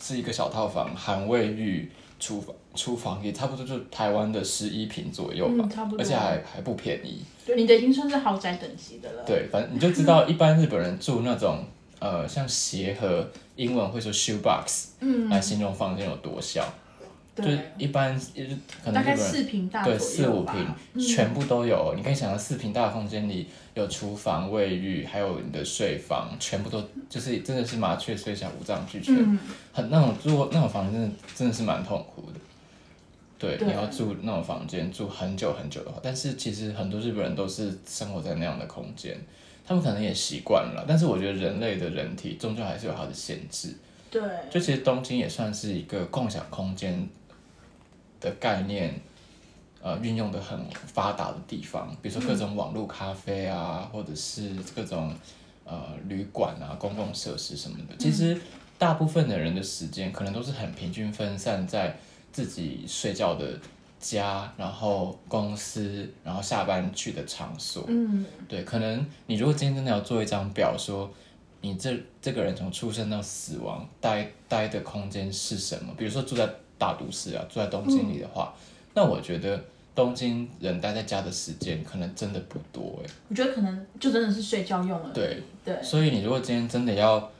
[0.00, 7.24] 是一个小套房，含卫浴、厨房、厨房也差不多就台湾的十一平左右吧，嗯差不多而且还还不便宜。
[7.44, 9.24] 对，你的已经算是豪宅等级的了。
[9.26, 11.64] 对，反正你就知道一般日本人住那种
[11.98, 16.64] 呃像鞋盒，英文会说 shoe box 嗯，来形容房间有多小，
[17.34, 18.14] 就对，一般
[18.84, 21.94] 可能大概日本人四平大对四五平、全部都有。
[21.96, 29.38] 你可以想到四平大的空间里有厨房、卫浴，还有你的睡房，全部都就是真的是麻雀虽小五脏俱全，嗯，
[29.72, 32.38] 很那种住那种房间真的真的是蛮痛苦的。
[33.38, 39.18] 对，对你要住那种房间住很久很久的话，但是其实很多日本人都是生活在那样的空间，
[39.66, 40.84] 他们可能也习惯了。
[40.86, 43.74] 但是我觉得人类的人体终究还是有它的限制。
[44.10, 47.08] 对，就其实东京也算是一个共享空间
[48.22, 48.94] 的概念，
[49.82, 55.12] 呃，运用的很发达的地方，比如说各种网络咖啡啊，或者是各种
[55.64, 57.96] 呃旅馆啊、公共设施什么的。
[57.98, 58.40] 其实
[58.78, 61.98] 大部分的人的时间可能都是很平均分散在
[62.30, 63.58] 自己睡觉的
[63.98, 67.84] 家，然后公司，然后下班去的场所。
[67.88, 71.10] 嗯，对，可能你如果今天真的要做一张表，说
[71.60, 75.92] 你这这个人从出生到死亡待待的空间是什么？
[75.96, 76.48] 比如说住在
[76.82, 78.52] 大都市啊，住在东京里的话，
[78.94, 79.62] 那我觉得
[79.94, 83.10] 东京人待在家的时间可能真的不多哎。
[83.28, 85.10] 我觉得可能就真的是睡觉用了。
[85.14, 87.30] 对对，所以你如果今天真的要，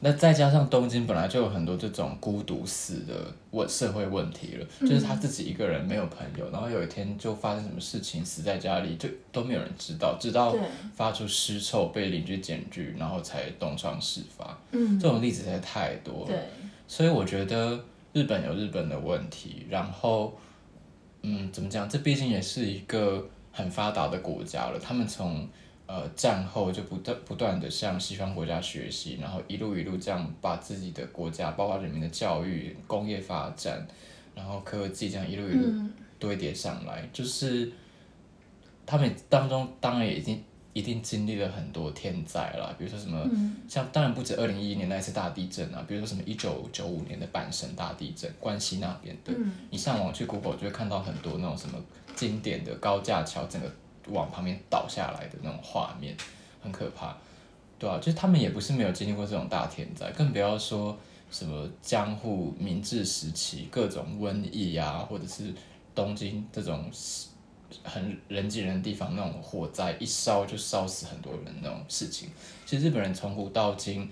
[0.00, 3.14] 那再加上东京本来就有很多这种孤独死的
[3.52, 10.56] 问社会问题了，就是他自己一个人没有朋友，然后有一天就发生什么事情死在家里，就都没有人知道，直到
[10.96, 14.58] 发出尸臭被邻居检举，然后才东窗事发。
[14.72, 16.26] 嗯，这种例子实在太多了。
[16.28, 16.38] 对，
[16.86, 17.78] 所以我觉得
[18.12, 20.38] 日本有日本的问题，然后，
[21.22, 21.88] 嗯，怎么讲？
[21.88, 24.78] 这毕竟也是一个很发达的国家了。
[24.78, 25.46] 他们从
[25.86, 33.86] 呃战后就不断不断的向西方国家学习，然后一路一路这样把自己的国家，包括人民的教育、工业发展，
[34.34, 37.70] 然后科技这样一路一路嗯，堆叠上来，就是
[38.86, 40.42] 他们当中当然也已经
[40.78, 43.28] 一定经历了很多天灾啦，比如说什么，
[43.68, 49.32] 像当然不止二零一一年那一次大地震啊，比如说什么一九九五年的阪神大地震，关西那边的，
[49.70, 51.76] 你上网去 Google 就会看到很多那种什么
[52.14, 53.68] 经典的高架桥整个
[54.06, 56.16] 往旁边倒下来的那种画面，
[56.62, 57.16] 很可怕，
[57.76, 60.96] 对啊，就是他们也不是没有经历过这种大天灾，更不要说
[61.30, 65.52] 什么江户明治时期各种瘟疫啊，或者是
[65.94, 66.88] 东京这种
[67.82, 72.28] 很人挤人的地方那种火灾，一烧就烧死很多人那种事情。
[72.64, 74.10] 其实日本人从古到今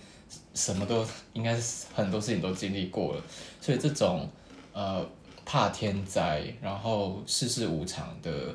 [0.54, 3.22] 什么都应该是很多事情都经历过了，
[3.60, 4.28] 所以这种
[4.72, 5.06] 呃
[5.44, 8.54] 怕天灾，然后世事无常的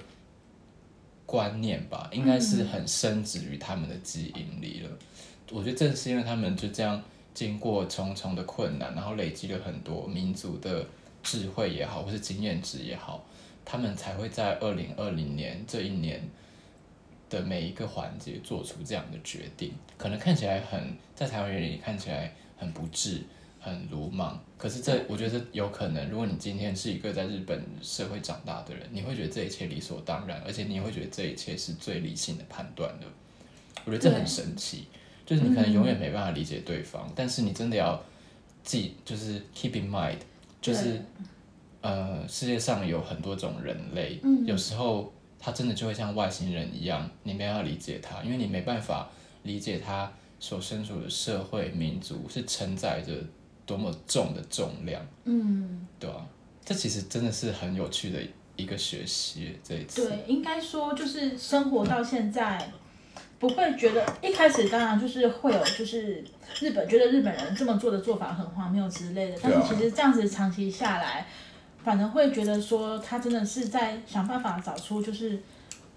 [1.26, 4.90] 观念吧，应该是很深植于他们的基因里了。
[5.52, 7.02] 我觉得正是因为他们就这样
[7.34, 10.86] 经过重重的困难，然后累积了很多民族的
[11.24, 13.24] 智慧也好，或是经验值也好，
[13.64, 16.22] 他们才会在二零二零年这一年
[17.30, 19.74] 的每一个环节做出这样的决定。
[19.97, 23.22] 可能看起来很在台湾人眼里看起来很不智、
[23.59, 33.05] 很鲁莽，可是这我觉得有可能，如果你今天是一个在日本社会长大的人，你会觉得这一切理所当然，而且你会觉得这一切是最理性的判断的。
[33.86, 34.86] 我觉得这很神奇，
[35.26, 38.03] 就是你可能永远没办法理解对方，但是你真的要
[38.64, 40.18] 记，就是 keep in mind，
[40.59, 40.99] 就是
[41.82, 49.10] 呃，世界上有很多种人类，嗯有时候他真的就会像外星人一样，你没办法理解他，因为你没办法
[49.44, 53.14] 理解他所身处的社会民族是承载着
[53.66, 56.26] 多么重的重量，嗯，对吧、
[56.64, 58.20] 这其实真的是很有趣的
[58.56, 60.08] 一个学习，这一次。
[60.08, 62.72] 对，应该说就是生活到现在，
[63.40, 66.24] 不会觉得一开始当然就是会有就是
[66.60, 71.26] 日本觉得日本人这么做的做法很荒谬之类的，但是其实这样子长期下来，
[71.84, 75.42] 反而会觉得说他真的是在想办法找出就是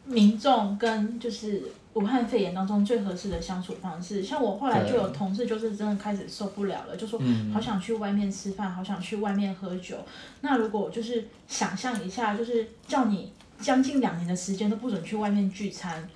[0.06, 1.62] 民众跟就是
[1.94, 4.22] 武汉肺炎当中最合适的相处方式。
[4.22, 7.20] 像我后来就有同事就是真的开始受不了了，就说
[7.52, 9.96] 好想去外面吃饭，好想去外面喝酒。
[10.40, 16.08] 那如果就是想象一下，就是叫你将近两年的时间都不准去外面聚餐，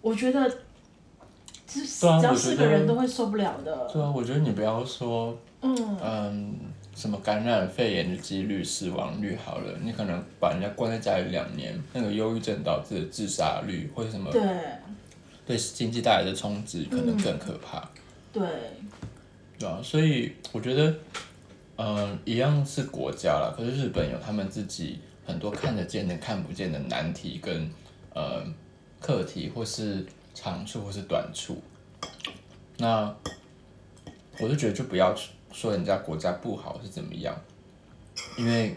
[0.00, 0.50] 我觉得
[1.66, 3.88] 只只要我觉得是个人都会受不了的。
[3.92, 6.54] 对啊，我觉得你不要说，嗯，嗯，
[7.00, 14.42] 什么感染肺炎的几率、死亡率好了，你可能把人家关在家里两年，那个忧郁症导致的自杀率或者什么对
[15.46, 17.88] 对经济带来的冲击，可能更可怕。
[18.30, 18.46] 对，
[19.58, 20.94] 对啊，所以我觉得，
[21.78, 27.70] 嗯，一样是国家啦，可是日本有他们自己很多看得见的、看不见的难题跟
[28.12, 28.44] 呃
[29.00, 31.62] 课题，或是长处或是短处。
[32.76, 33.16] 那
[34.38, 35.14] 我就觉得就不要
[35.52, 37.34] 说人家国家不好是怎么样，
[38.36, 38.74] 因为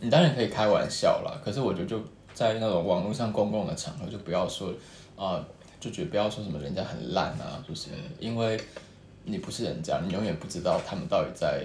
[0.00, 2.02] 你当然可以开玩笑啦，可是我觉得就
[2.34, 4.72] 在那种网络上公共的场合就不要说
[5.16, 5.44] 啊、
[5.78, 8.60] 就觉得不要说什么人家很烂啊，就是因为
[9.24, 11.64] 你不是人家，你永远不知道他们到底在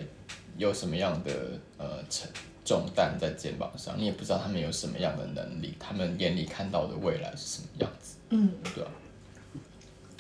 [0.58, 1.32] 有什么样的
[1.78, 2.30] 呃承
[2.64, 8.52] 重担在肩膀上，你也不知道他们有什么样的能力，他们眼里看到的未来是什么样子，嗯。
[8.76, 8.92] 对啊、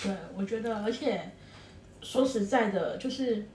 [0.01, 1.21] 对，我觉得，而且
[2.01, 3.45] 说实在的，就是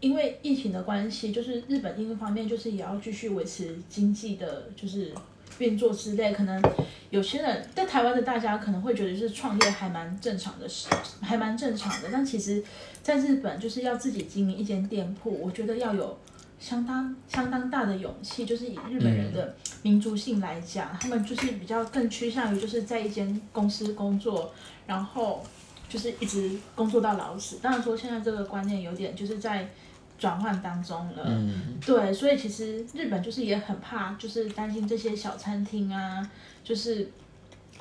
[0.00, 5.12] 因为疫情的关系，就是日本另一方面就是也要继续维持经济的，就是
[5.58, 6.32] 运作之类。
[6.32, 6.62] 可能
[7.10, 10.88] 有些人在台湾的大家可能会觉得是创业还蛮正常的事，
[11.20, 12.08] 还蛮正常的。
[12.12, 12.62] 但其实，
[13.02, 16.18] 在日本就是要自己经营一间店铺，我觉得要有。
[16.60, 24.52] 相当相当大的勇气，就是以日本人的民族性来讲，他们就是比较更趋向于就是在一间公司工作，
[24.84, 25.40] 然后
[25.88, 27.58] 就是一直工作到老死。
[27.62, 29.70] 当然说现在这个观念有点就是在
[30.18, 36.28] 转换当中了，嗯，对，所以其实日本就是也很怕，就是担心这些小餐厅啊，
[36.64, 37.08] 就是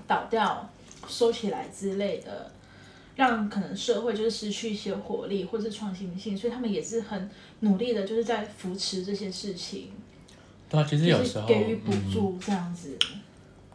[0.06, 0.70] 倒掉、
[1.08, 2.52] 收起来之类的，
[3.16, 7.30] 让可能社会就是失去一些活力或是创新性，所以他们也是很
[7.62, 9.90] 努力的，就是在扶持这些事情，
[10.70, 12.12] 对啊，其实有就是时候给予补嗯。
[12.14, 12.96] 助这样子。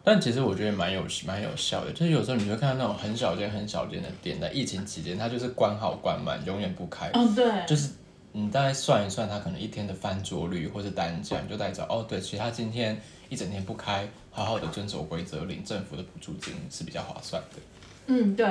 [0.04, 7.90] 但其实我觉得蛮有蛮有效的，就是有时候你会看到那种很小间很小间的店，在疫情期间它就是关好关满，永远不开，嗯，对，就是
[8.32, 17.60] 你大概算一算，他可能一天的翻桌率或是单价，你就大概知道哦，对，其实他今天一整天不开，好好的遵守规则，领政府的补助金是比较划算的。
[18.06, 18.46] 嗯，对，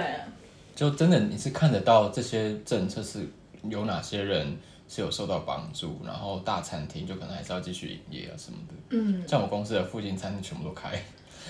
[0.76, 3.28] 就真的你是看得到这些政策是
[3.70, 4.58] 有哪些人
[4.88, 8.74] 是有受到帮助，然后大餐厅就可能还是要继续营业啊什么的。
[8.92, 11.02] 嗯，像我公司的附近餐厅全部都开，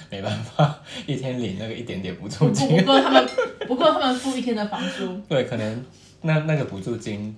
[0.10, 2.78] 没办法，一天领那个一点点补助金。
[2.78, 3.30] 不够他们
[3.68, 5.18] 不够他们付一天的房租。
[5.28, 5.86] 对，可能
[6.22, 7.36] 那那个补助金，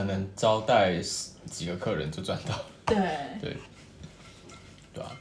[0.00, 0.98] 可能招待
[1.44, 2.96] 几个客人就赚到， 对，
[3.42, 3.56] 对。
[4.94, 5.12] 吧、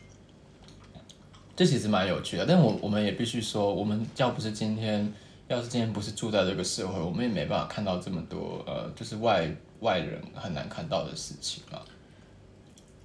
[1.55, 5.13] 这其实蛮有趣的，但我我们也必须说，我们要不是今天，
[5.49, 9.47] 要是今天不是住在这个社会，我们也没办法看到这么多呃，就是外
[9.81, 11.83] 外人很难看到的事情啊。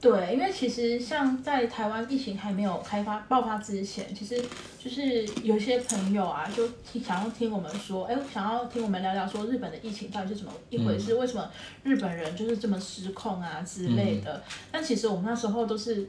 [0.05, 4.39] 对，因为其实像在台湾疫情还没有开发爆发之前，其实
[4.79, 11.51] 就是有些朋友啊，就听想要听我们说，哎，想要听我们聊聊说日本的疫情到底是怎么一回事，为什么
[11.83, 14.43] 日本人就是这么失控啊之类的。
[14.71, 16.07] 但其实我们那时候都是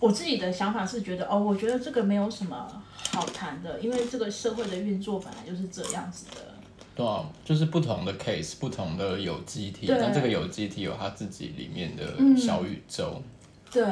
[0.00, 6.49] 我自己的想法是觉得，哦，我觉得这个没有什么好谈的，因为这个社会的运作本来就是这样子的。
[6.94, 13.22] 对啊，就是不同的 case，不同的有机体，对那这个有机体有它自己里面的嗯小宇宙。
[13.70, 13.82] 对，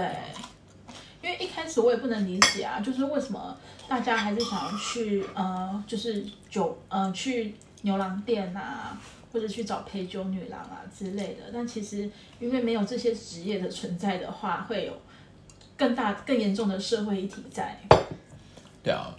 [1.23, 3.57] 因为一开始我也不能理解啊，就是为什么
[3.89, 9.01] 大家还是想要去呃，就是酒呃去牛郎店啊，
[9.33, 11.45] 或者去找陪酒女郎啊之类的。
[11.53, 14.93] 但其实因为没有这些职业的存在的话，会有
[15.77, 17.79] 更大更严重的社会议题在。
[18.83, 19.17] 对啊。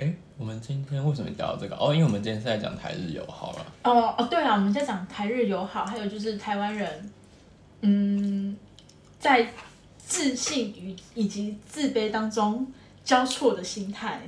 [0.00, 1.76] 哎，我们今天为什么聊这个？
[1.76, 3.66] 哦，因为我们今天是在讲台日友好了。
[3.84, 7.10] 哦哦，对啊，我们在讲台日友好，还有就是台湾人，
[7.82, 8.56] 嗯，
[9.18, 9.52] 在
[9.98, 12.66] 自信与以及自卑当中
[13.04, 14.22] 交错的心态。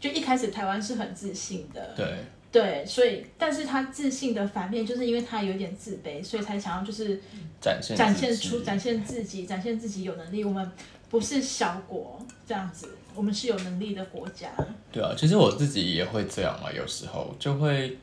[0.00, 7.20] 就一开始台湾是很自信的，对，对，所以但是他自信的反面，就是因为他有点自卑，所以才想要就是
[7.60, 10.44] 展现展现出展现自己，展现自己有能力。
[10.44, 10.70] 我们
[11.10, 14.48] 不是小国这样子，我们是有能力的国家。
[14.92, 17.98] 对啊，其实我自己也会这样嘛，有时候就会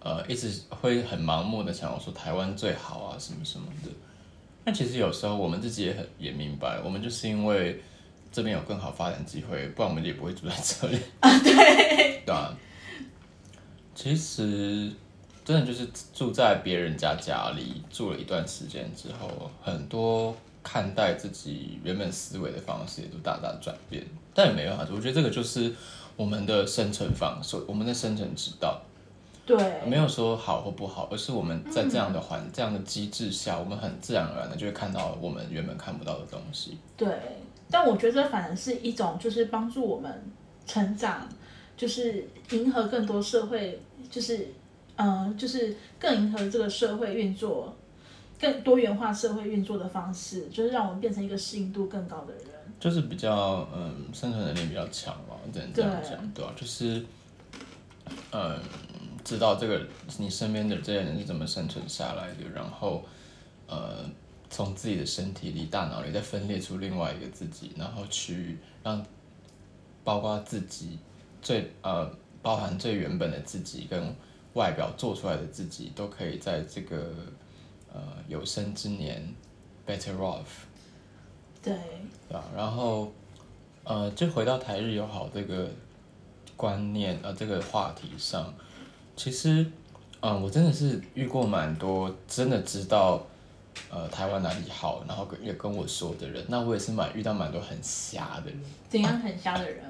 [0.00, 3.90] 呃一直会很盲目的想要说台湾最好啊什么什么的。
[4.66, 7.82] 那其实有时候我们自己也很也明白，我们就是因为
[8.30, 10.98] 这边有更好发展机会，不然我们也不会住在这里。
[11.20, 12.54] 啊，对，对啊，
[13.94, 14.92] 其实
[15.42, 24.04] 真的就是住在别人家家里住了一段时间之后，很多看待自己原本思维的方式也都大大转变。
[24.34, 25.72] 但也没办法，我觉得这个就是
[26.16, 28.82] 我们的生存方式，我们的生存之道。
[29.46, 29.56] 对，
[29.86, 36.78] 没有说好或不好，而是我们在这样的环、这样的机制下，我们很自然而然的就会看到我们原本看不到的东西。
[36.96, 37.06] 对，
[37.70, 40.10] 但我觉得反而是一种就是帮助我们
[40.66, 41.28] 成长，
[41.76, 43.78] 就是迎合更多社会，
[44.10, 44.48] 就是
[44.96, 47.76] 嗯、呃就是更迎合这个社会运作，
[48.44, 52.42] 更多元化社会运作的方式，就是让我们变成一个适应度更高的人。
[52.78, 57.02] 就是比较嗯生存能力比较强嘛，只能这样讲，对吧、就是
[58.32, 58.58] 嗯
[59.24, 59.86] 知道这个
[60.18, 63.02] 你身边的这些人是怎么生存下来的，然后
[63.66, 64.04] 呃
[64.50, 69.02] 从自己的身体里、大脑里再分裂出另外一个自己，然后去让
[70.02, 70.98] 包括自己
[71.40, 72.10] 最呃
[72.42, 74.14] 包含最原本的自己跟
[74.52, 77.14] 外表做出来的自己，都可以在这个
[77.94, 79.34] 呃有生之年
[79.86, 80.44] better off。
[81.62, 81.72] 对，
[82.30, 83.10] 啊，然后
[83.84, 85.70] 呃，就回到台日友好这个
[86.56, 88.52] 观念呃这个话题上，
[89.16, 89.64] 其实
[90.20, 93.26] 嗯、我真的是遇过蛮多真的知道
[93.90, 99.84] 呃台湾哪里好，然后跟也跟我说的人，那我也是蛮遇到蛮多很瞎的人，怎样很瞎的人？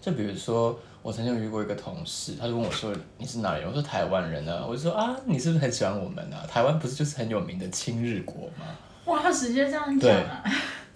[0.00, 3.68] 就比如说我曾经有遇过一个同事，他就问我说你是哪里人？
[3.68, 6.44] 我说台湾人啊，我就说啊你是不是很喜欢我们啊？
[6.48, 8.66] 台湾不是就是很有名的亲日国吗？
[9.04, 10.42] 哇，他直接这样讲啊！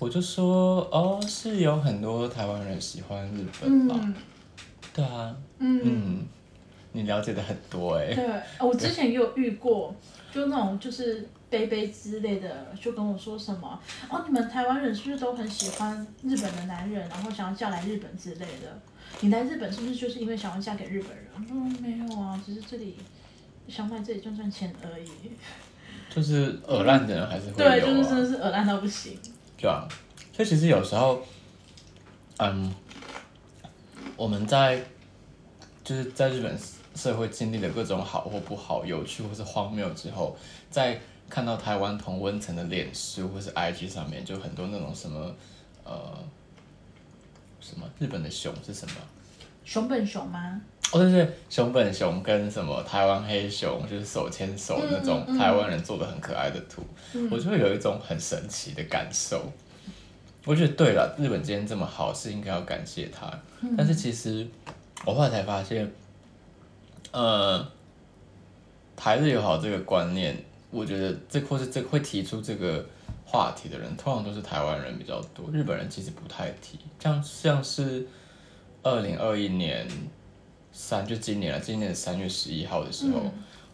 [0.01, 3.95] 我就说哦，是有很多台湾人喜欢日本吧？
[4.03, 4.15] 嗯
[4.93, 6.27] 对啊，嗯，嗯，
[6.91, 8.27] 你了解的很多哎、对，
[8.59, 9.95] 我之前也有遇过，
[10.33, 13.79] 就那种就是杯杯之类的，就跟我说什么
[14.09, 18.81] 哦，你们台湾人是不是都很喜欢日本的男人，然后想要嫁来日本之类的？
[19.21, 21.27] 你来日本是不是就是因为想要嫁给日本人？
[21.51, 22.97] 嗯，没有啊，只是这里
[23.69, 25.11] 想来这里赚赚钱而已。
[26.09, 29.19] 就是耳烂的人还是会有、啊，对，就是真的是耳烂到不行。
[29.59, 29.87] 对啊，
[30.33, 31.21] 所以其实有时候，
[32.39, 32.73] 嗯，
[34.17, 34.83] 我们在
[35.83, 36.57] 就是在日本
[36.95, 40.37] 社会经历了各种好或不好、有趣或是荒谬之后，
[40.71, 40.99] 在
[41.31, 45.35] 看到台湾同温层的脸书或是 IG 上面，就很多那种什么
[45.85, 46.19] 呃
[47.61, 48.95] 什么日本的熊是什么？
[49.65, 50.61] 熊本熊吗？
[50.93, 56.83] 哦，对对，熊本熊跟什么台湾黑熊，就是手牵手那种台湾人做的很可爱的图，
[57.31, 59.45] 我就会有一种很神奇的感受。
[60.45, 63.31] 我觉得对了，日本今天这么好，是应该要感谢他。
[63.77, 64.45] 但是其实
[65.05, 65.89] 我后来才发现，
[67.13, 67.65] 呃，
[68.97, 70.37] 台日友好这个观念，
[70.71, 72.85] 我觉得这或是这会提出这个
[73.25, 76.79] 话题的人，通常都是台湾人比较多，日本人其实不太提。
[77.01, 78.07] 像像是
[78.83, 79.87] 二零二一年
[80.73, 83.21] 三，就今年了，今年三月十一号的时候，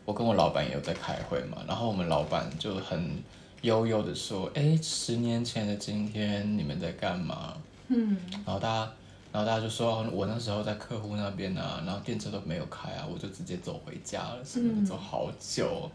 [0.05, 3.23] 我跟我老板也有在开会嘛，然后我们老板就很
[3.63, 7.55] 悠悠的说：“哎，十年前的今天你们在干嘛？”
[7.89, 8.93] 嗯，然后大家，
[9.33, 15.91] 然后大家就说，哦我那时候在客户那边啊，然后电车都没有开啊，我就直接走回家了，什么的，走好久哦、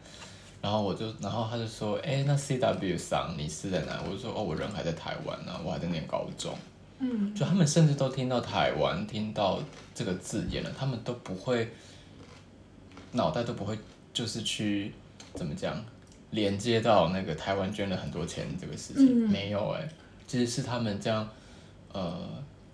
[0.61, 3.99] 然后我就，然后他就说，哎，那 CW 上你是在哪？
[4.05, 6.53] 我就说，哦，我人还在台湾呢、我还在念高中。
[6.99, 9.59] 嗯，就他们甚至都听到台湾，听到
[9.95, 11.67] 这个字眼了，他们都不会，
[13.13, 13.75] 脑袋都不会，
[14.13, 14.93] 就是去
[15.33, 15.83] 怎么讲，
[16.29, 19.29] 连接到那个台湾捐了很多钱这个事情，嗯。
[19.31, 19.89] 没有哎、
[20.27, 21.27] 其实是他们这样，
[21.91, 22.15] 呃，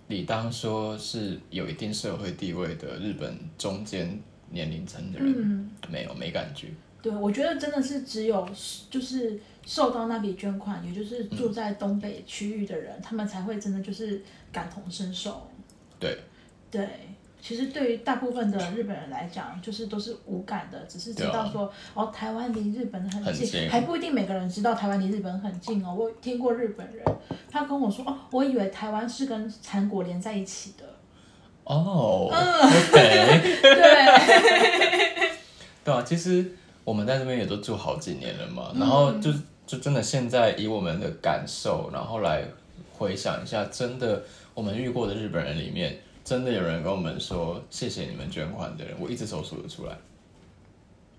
[0.09, 4.19] 理当说是有一定社会地位的日本中间
[4.49, 5.71] 年龄层的人，嗯。
[5.89, 6.67] 没有没感觉，
[7.09, 8.47] 对，我觉得真的是只有
[8.89, 15.49] 就是受到那笔捐款，也就是住在东北区域的人，他们才会真的就是感同身受。
[15.99, 16.17] 对
[16.69, 16.87] 对，
[17.41, 25.95] 其实对于大部分的日本人来讲，就是都是无感的，只是知道说、哦，台湾离日本很近，很近还不一定每个人知道台湾离日本很近哦。
[25.97, 27.03] 我有听过日本人，
[27.49, 30.85] 他跟我说哦，我以为台湾是跟韩国连在一起的。
[31.63, 32.91] 哦、k
[33.67, 35.29] 对，
[35.83, 36.55] 对啊，其实
[36.87, 39.29] 我们在这边也都住好几年了嘛，然后就
[39.65, 42.45] 就真的现在以我们的感受，然后来
[42.93, 44.23] 回想一下，真的
[44.53, 49.97] 我们遇过的日本人里面，真的有人跟我们说谢谢你们捐款的人，我一只手数得出来。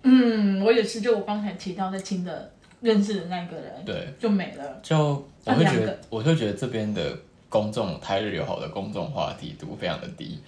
[0.04, 2.50] 嗯，我也是，就我刚才提到在听的
[2.80, 4.80] 认识的那个人，对，就没了。
[4.82, 7.14] 就我会觉得，我就觉得这边的
[7.50, 10.38] 公众台日友好的公众话题度非常的低，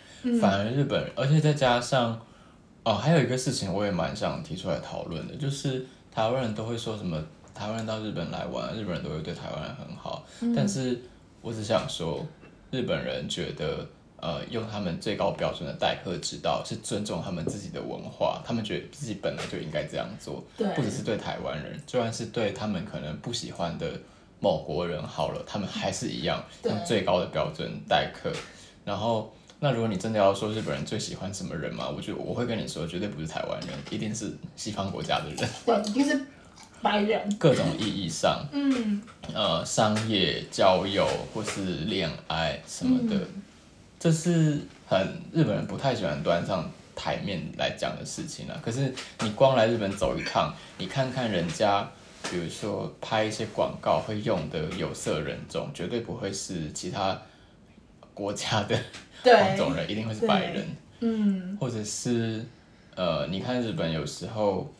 [0.40, 2.18] 反而日本，而且再加上
[2.84, 7.22] 哦，还有一个事情我也蛮想提出来讨论的，就是台湾人都会说什么
[7.54, 10.24] 台湾人到日本来玩，日本人都会对台湾人很好，
[10.56, 11.00] 但是
[11.40, 12.26] 我只想说，
[12.70, 13.86] 日本人觉得。
[14.22, 20.44] 呃，用他们最高标准的待客之道，是尊重他们自己的文化，他们觉得自己本来就应该这样做。
[20.58, 23.90] 对，不只是对台湾人，就算是对他们可能不喜欢的
[24.38, 28.30] 某国人好了，他们还是一样用最高的标准待客。
[28.84, 29.32] 然后，
[29.62, 35.48] 那如果你真的要说日本人最喜欢什么人嘛，我觉得我会跟你说，绝对不是台湾人，一定是西方国家的人。
[35.66, 36.18] 对，一定是
[36.80, 37.36] 白人。
[37.38, 39.02] 各种意义上，嗯，
[39.34, 43.20] 呃，商业、交友或是恋爱什么的。
[43.98, 44.58] 这是
[44.88, 44.98] 很
[45.30, 48.58] 日本人不太喜欢端上台面来讲的事情了。
[48.64, 51.86] 可是你光来日本走一趟，你看看人家，
[52.30, 57.20] 比如说拍一些广告会用的有色人种，绝对不会是其他
[58.14, 58.74] 国家的
[59.22, 60.66] 黄种人，一定会是白人。
[61.00, 62.44] 嗯，或者是
[62.94, 64.72] 呃，你看日本有时候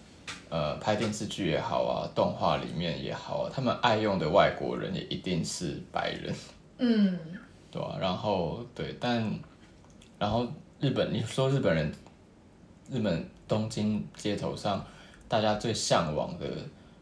[0.49, 6.35] 呃拍电视剧也好啊，动画里面也好啊，他们爱用的外国人也一定是白人。
[6.79, 7.19] 嗯。
[7.73, 9.33] 对啊，然后对，但
[10.19, 10.45] 然后
[10.81, 11.93] 日本，你说日本人，
[12.91, 14.85] 日本东京街头上，
[15.29, 16.47] 大家最向往的，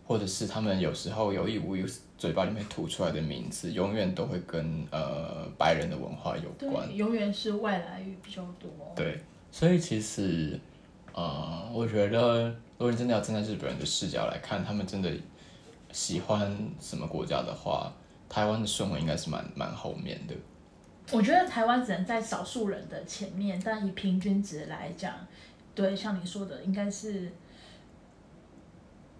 [0.07, 1.87] 或者是他们有时候有意无意
[2.19, 8.69] 嘴巴里面吐出来的名字，永远都会跟呃白人的文化有关，永远是外来语比较多。
[8.97, 10.59] 对，所以其实，
[11.13, 15.09] 呃，我觉得，如果你真的要站在日本人的视角来看，他们真的
[15.93, 17.93] 喜欢什么国家的话，
[18.29, 20.35] 台湾的顺位应该是蛮蛮后面的。
[21.13, 25.15] 我觉得台湾只能在少数人的前面，但以平均值来讲，
[25.73, 27.33] 对，像你说的，应该是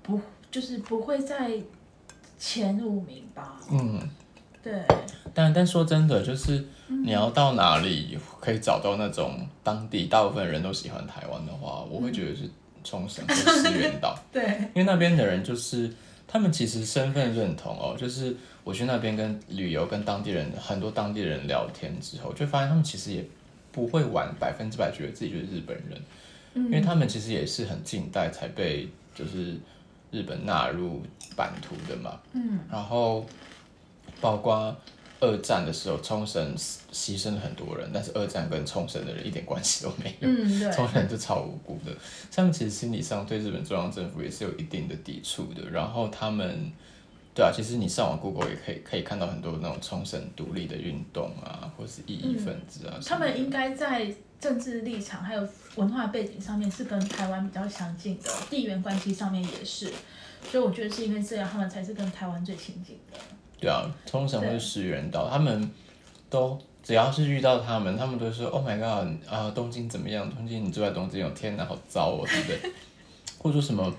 [0.03, 0.21] 不
[0.51, 1.53] 就是不会在
[2.39, 3.61] 前五名吧？
[3.71, 4.01] 嗯，
[4.63, 4.83] 对。
[5.35, 12.49] 但但说真的，就是你要到哪里可以找到那种当地大部分人都喜欢台湾的话，我会觉得是
[12.83, 14.19] 冲绳或石原岛。
[14.33, 15.93] 对，因为那边的人就是
[16.27, 18.37] 他们其实身份认同哦，就是。
[18.65, 23.25] 我去那边跟旅游，跟当地人很多当地人聊天之后，就发现他们其实也
[23.73, 25.99] 不会玩百分之百觉得自己就是日本人，
[26.67, 29.57] 因为他们其实也是很近代才被就是
[30.11, 31.03] 日本纳入
[31.37, 32.19] 版图的嘛。
[32.33, 33.27] 嗯，然后
[34.21, 34.77] 包括
[35.21, 41.93] 二战的时候，冲绳牺牲了很多人，但是二战跟冲绳的人一点关系都没有，嗯，冲绳就超无辜的。
[42.31, 46.71] 他们其实心理上对日本中央政府也是有一定的抵触的，然后他们。
[47.35, 52.99] 对啊，其实你上网 Google 也可以可以看到很多那种冲绳独立的运动啊，或是异议分子啊。
[53.07, 59.93] 他们应该在政治立场还有文化背景上面是跟台湾比较相近的，地缘关系上面也是，
[60.51, 63.19] 所以我觉得是因为这样，他们才是跟台湾最亲近的。
[63.61, 65.69] 对啊，通常都是石原岛，他们
[66.31, 70.31] 都只要是遇到他们，他们都说 Oh my God 啊，东京怎么样？
[70.33, 72.73] 东京你住在东京，我天哪，好糟哦，对不对？
[73.39, 73.93] 或者说什么？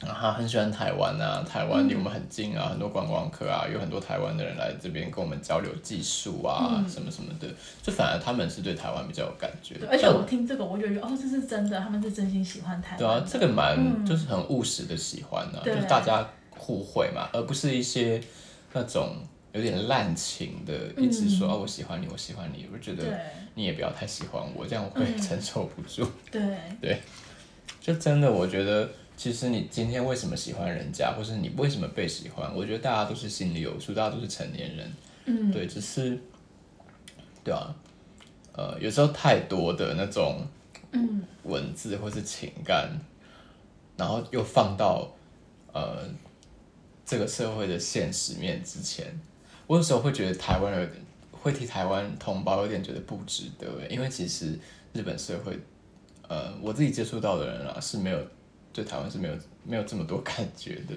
[0.00, 7.46] 他很喜欢台湾啊，台湾离我们很近啊，很多观光客啊，有很多台湾的人来这边跟我们交流技术啊，什么什么的，
[7.82, 9.76] 就反而他们是对台湾比较有感觉。
[9.90, 12.98] 而且我听这个，我就觉得哦，这是真的，他们是真心喜欢台湾。
[12.98, 16.26] 对啊，这个蛮就是很务实的喜欢啊，就是大家
[16.56, 18.18] 互惠嘛，而不是一些
[18.72, 19.16] 那种
[19.52, 23.04] 有点滥情的，一直说哦我喜欢你，我喜欢你，我觉得
[23.54, 26.10] 你也不要太喜欢我，这样我会承受不住。
[26.30, 26.40] 对
[26.80, 27.02] 对，
[27.82, 28.88] 就真的我觉得。
[29.20, 32.50] 其实你今天为什么喜欢人家，或是你为什么被喜欢？
[32.56, 34.90] 我觉得大家都是心里有数，大家都是成年人。
[35.26, 36.18] 嗯，对，只是，
[37.44, 37.68] 对啊，
[38.54, 40.40] 呃，有时候太多的那种，
[40.92, 42.98] 嗯，文字或是情感，
[43.98, 45.06] 然后又放到
[45.74, 46.08] 呃
[47.04, 49.20] 这个社会的现实面之前，
[49.66, 50.90] 我有时候会觉得台湾人
[51.30, 54.58] 会替台湾同胞有点觉得不值得，因为其实
[54.94, 55.58] 日本社会，
[56.26, 58.18] 呃，我自己接触到的人啊是没有。
[58.72, 60.94] 对台湾是没有没有这么多感觉的，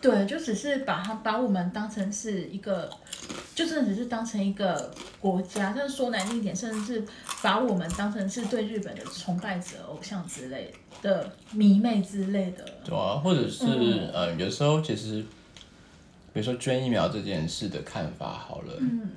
[0.00, 2.88] 对，就只是把它把我们当成是一个，
[3.54, 7.04] 就真的只是当成一个国家，但是说难听一点，甚至是
[7.42, 10.72] 把我们当成是对日本的崇拜者、偶像之类
[11.02, 12.64] 的迷妹之类的。
[12.84, 13.64] 对啊，或者是
[14.12, 15.20] 呃，有时候其实，
[16.32, 19.08] 比如说捐疫苗这件事的看法好了，嗯，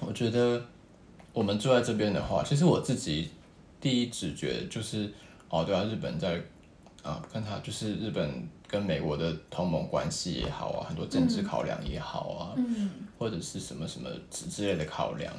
[0.00, 0.62] 我觉得
[1.32, 3.30] 我们住在这边的话，其实我自己
[3.80, 5.10] 第一直觉就是，
[5.48, 6.40] 哦，对啊，日本在。
[7.06, 15.32] 啊，跟他就是日本跟美国的同盟关系也好啊，很多政治考量也好啊，嗯，或者是什么什么之之类的考量，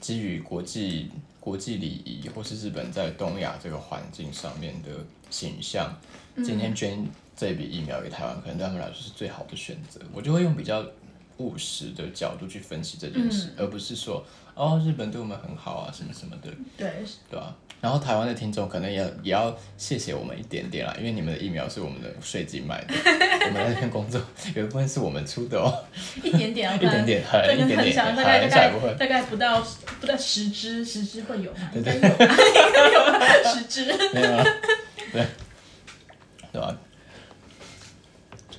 [0.00, 1.10] 基于国际
[1.40, 4.90] 国际礼仪，或是日本在东亚这个环境上面的
[5.28, 5.92] 形象，
[6.36, 7.04] 今天捐
[7.36, 10.00] 这笔疫苗给台湾，可能对他们来说是最好的选择。
[10.12, 10.84] 我就会用比较
[11.38, 14.24] 务实的角度去分析这件事，而不是说
[14.54, 16.90] 哦日本对我们很好啊什么什么的，对，
[17.30, 22.94] 对吧、然后台湾的听众可能也也要谢谢我们一点点啦，因为你们的疫苗是我们的税金买的，
[23.46, 24.20] 我们在那边工作
[24.54, 25.84] 有一部分是我们出的哦，
[26.22, 29.64] 一点点啊， 一点点很，一点点大概大概大概不到
[30.00, 31.70] 不到十支，十支会有吗？
[31.72, 31.94] 对对。
[31.94, 32.08] 应该
[32.90, 33.84] 有吧，应该有十支。
[34.12, 34.44] 没有啊，
[35.12, 35.26] 对，
[36.52, 36.76] 对吧、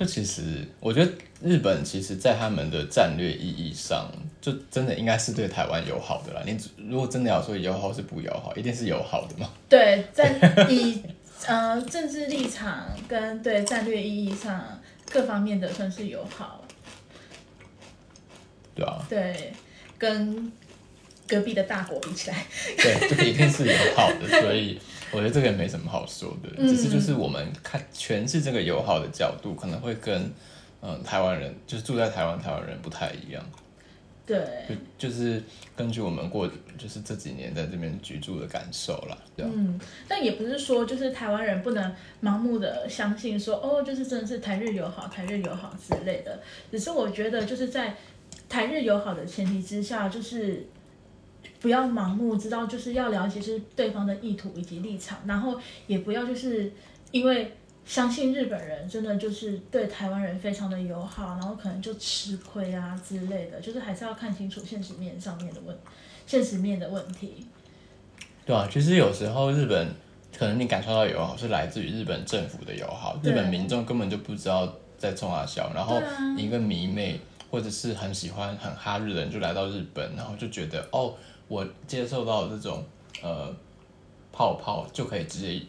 [0.00, 6.42] 就其实，我觉得日本其实在他们的战略意义上，就真的应该是对台湾友好的啦。
[6.46, 9.50] 你如果真的要说友好是不友好，一定是友好的嘛。
[9.68, 10.34] 对，在
[10.70, 11.02] 以
[11.46, 14.80] 呃政治立场跟对战略意义上
[15.10, 16.64] 各方面的算是友好，
[18.74, 19.52] 对啊，对，
[19.98, 20.50] 跟
[21.28, 22.46] 隔壁的大国比起来，
[22.78, 24.80] 对，这一定是友好的，所以
[25.12, 30.30] 我觉得这个也没什么好说的，只是就是我们看诠释这个友好的角度，可能会跟
[30.80, 33.44] 嗯台湾人，就是住在台湾台湾人不太一样。
[34.26, 34.38] 对，
[34.98, 35.42] 就就是
[35.74, 36.48] 根据我们过
[36.78, 41.92] 就是这几年在这边居住的感受啦，对吧、嗯，但也不是说就是台湾人不能
[42.22, 46.40] 盲目的相信说哦，就是真的是台日友好，台日友好之类的。
[46.70, 47.96] 只是我觉得就是在
[48.48, 50.64] 台日友好的前提之下，就是
[51.60, 56.72] 不要盲目知道，就是要了解就是对方的意图以及立场，然后也不要就是
[57.10, 57.52] 因为。
[57.82, 65.76] 相信日本人真的就是对台湾人非常的友好，然后可能就吃亏啊之类的，就是还是要看清楚现实面上面的问，
[66.24, 67.44] 现实面的问题。
[68.46, 69.88] 对啊，其实有时候日本
[70.38, 76.00] 可能你感受到友好是来自于日本政府的友好，日本民众根本就不知道在冲啊笑，然后
[76.36, 77.18] 一个迷妹
[77.50, 81.14] 或者是很喜欢很哈日的人就来到日本，然后就觉得哦，
[81.50, 82.84] 我接受到这种
[83.24, 83.52] 呃
[84.30, 85.60] 泡泡就可以直接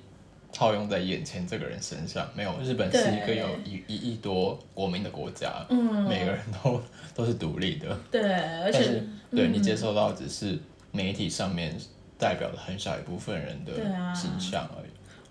[0.54, 6.80] 套用在眼前这个人身上，没有，日本是一个有一一亿多国民的国家，嗯，每个人都
[7.16, 8.22] 都是独立的，对，
[8.62, 9.54] 而且对嗯。
[9.54, 10.60] 你接受到只是
[10.92, 11.76] 媒体上面
[12.20, 13.74] 代表了很小一部分人的
[14.14, 14.90] 形象而已。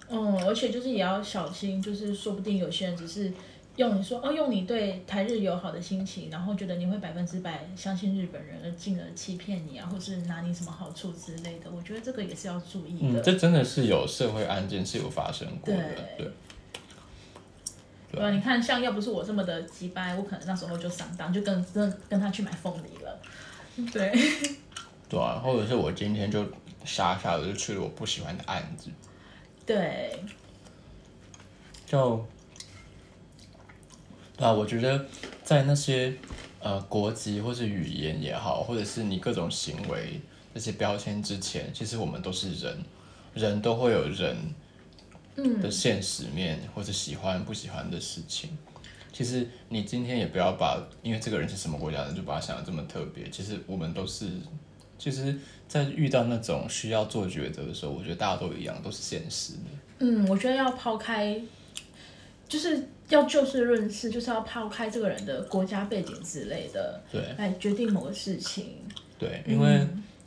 [0.09, 3.33] 嗯，而且就是也要小心，就是说不定有些人只是
[3.77, 11.71] 用你说哦，用你对台日友好的心情，然后觉得你会百分之百相信日本人，而进而欺骗你啊，或是拿你什么好处之类的。
[11.71, 13.21] 我觉得这个也是要注意嗯，的。
[13.21, 15.83] 这真的是有社会案件是有发生过的，
[16.17, 16.33] 对对。
[18.13, 23.21] 对啊，你看，像要不是我这么的急掰，我可能那时候就上当，就跟跟跟他去买凤梨了。
[23.93, 24.13] 对，
[25.09, 26.45] 对啊，或者是我今天就
[26.85, 28.91] 傻傻的就去了我不喜欢的案子，
[29.65, 30.25] 对，
[31.87, 32.25] 就，对
[34.41, 35.05] 啊，我觉得
[35.45, 36.15] 在那些
[36.61, 40.19] 呃国籍或是语言也好，或者是你各种行为
[40.55, 42.79] 那些标签之前，其实我们都是人，
[43.35, 44.37] 人都会有人
[45.37, 48.57] 嗯的现实面，或者喜欢不喜欢的事情。
[49.13, 53.29] 其实你今天也不要把，因为这个人是什么国家的，就把他想的这么特别。
[53.29, 54.27] 其实我们都是，
[54.99, 55.37] 其实，
[55.69, 59.59] 在遇到那种需要做抉择的时候，我觉得大家都一样，都是现实的。
[59.99, 61.39] 嗯，我觉得要抛开，
[62.51, 68.75] 就是要就事论事，就是要抛开这个人的国家背景之类的，对来决定某个事情。
[69.17, 69.87] 对，因为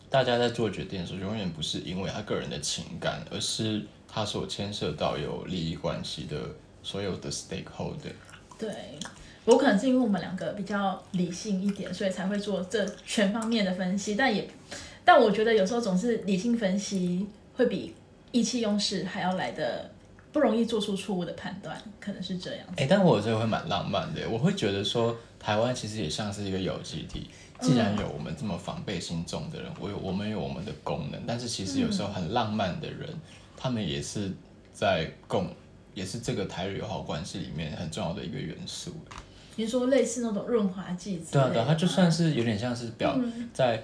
[0.09, 6.37] 大家在做决定的时候，永远不是因为他个人的情感，而是他所牵涉到有利益关系的
[6.81, 8.13] 所有的 stakeholder。
[8.57, 8.69] 对，
[9.43, 14.15] 我可能是因为我们两个比较理性一点，所以才会做这全方面的分析。
[14.15, 14.47] 但也，
[15.03, 17.93] 但我觉得有时候总是理性分析会比
[18.31, 19.91] 意气用事还要来的
[20.33, 22.73] 不容易做出错误的判断，可能是这样子。
[22.75, 27.29] 哎、但我这个会蛮浪漫的，我会觉得说，台湾其实也像是一个有机体。
[27.61, 33.07] 既然有我们这么防备心重的人，我有我们有我们的功能，但是其实有时候很浪漫的人，
[33.55, 34.29] 他们也是
[34.73, 35.47] 在共，
[35.93, 38.91] 也是这个台日友好关系里面很重要的一个元素。
[39.55, 43.17] 你说类似那种润滑剂对啊，对啊，它就算是有点像是表、
[43.53, 43.81] 在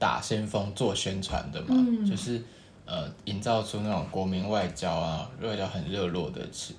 [0.00, 2.42] 打先锋做宣传的嘛，嗯就是
[2.86, 6.76] 呃营造出那种国民外交啊，外交很热络的情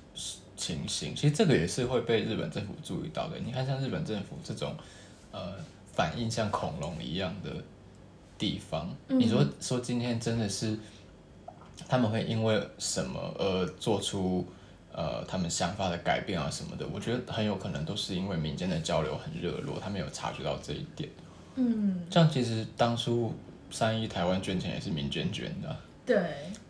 [0.56, 1.16] 情形。
[1.16, 3.38] 其实这个也是会被日本政府注意到的。
[3.40, 4.76] 你看，像日本政府这种
[5.32, 5.54] 呃
[5.94, 7.52] 反应像恐龙一样的
[8.38, 10.78] 地方，嗯你说说今天真的是
[11.88, 14.46] 他们会因为什么而做出？
[14.96, 21.10] 呃，他们想法的改变啊什么的，我觉得很有可能都是因为民间的交流很热络，他们有察觉到这一点。
[21.56, 23.34] 嗯，像其实当初
[23.72, 25.76] 三一台湾捐钱也是民间捐的啊、
[26.06, 26.16] 对，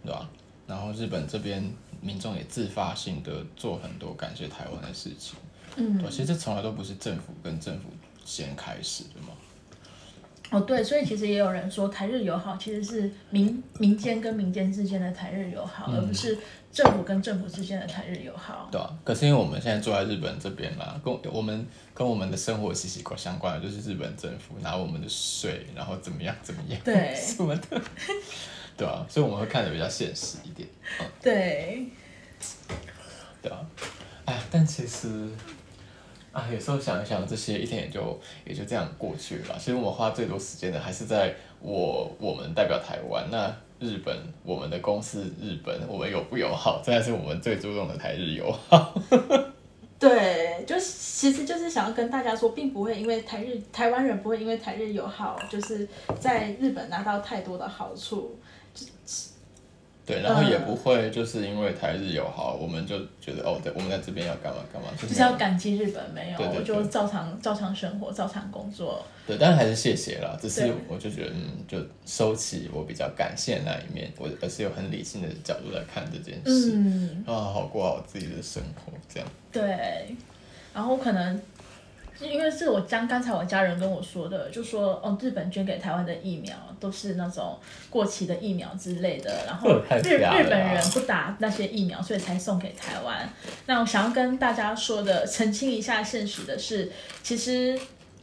[0.04, 0.30] 对吧？
[0.66, 1.64] 然后日本这边
[2.02, 5.36] 民众也自发性的做很多感谢台湾的事情，
[5.76, 7.90] 嗯，其实这从来都不是政府跟政府
[8.24, 9.30] 先开始的嘛。
[10.52, 16.38] 哦，对，所以其实也有人说台日友好其实是民民间跟民间之间的台日友好，而不是
[16.72, 18.70] 政府跟政府之间的台日友好。
[18.72, 27.82] 对啊，可是因为我们现在住在日本这边嘛，跟我们跟我们的生活息息相关的就是日本政府拿我们的税，然后怎么样怎么样，对什么的，
[28.78, 30.68] 对啊，所以我们会看的比较现实一点。
[31.00, 31.86] 嗯，对，
[33.42, 33.60] 对啊，
[34.26, 35.30] 哎，但其实。
[36.34, 39.56] 啊，有时候想一想，这些一天也就也就这样过去了。
[39.60, 49.00] 其实我们花最多时间的还是在我我们代表台湾，那日本我们的公司日本，我们友不友好，这才是我们最注重的台日友好。
[50.00, 55.88] 对，就其实就是想要跟大家说，并不会因为台日台湾人不会因为台日友好，就是
[56.20, 58.36] 在日本拿到太多的好处。
[60.06, 69.02] 对，然后也不会就是因为台日友好，我们就觉得哦，对我们在这边要干嘛干嘛，就是要感激日本没有，我就照常照常生活，照常工作。
[69.26, 79.30] 对，但是还是谢谢啦，只是我就觉得嗯，就收起我比较感谢那一面，我而是有很理性的角度来看这件事，嗯，啊，好过好自己的生活这样。
[79.54, 80.14] 对，
[80.74, 81.42] 然后可能。
[82.22, 87.58] 因为是我将刚才我家人跟我说的，就说哦，日本捐给台湾的疫苗都是那种
[87.90, 89.70] 过期的疫苗之类的，然后
[90.04, 93.28] 日日本人不打那些疫苗，所以才送给台湾。
[93.66, 96.92] 那我想要跟大家说的，澄清一下现实的是，
[97.22, 97.78] 其实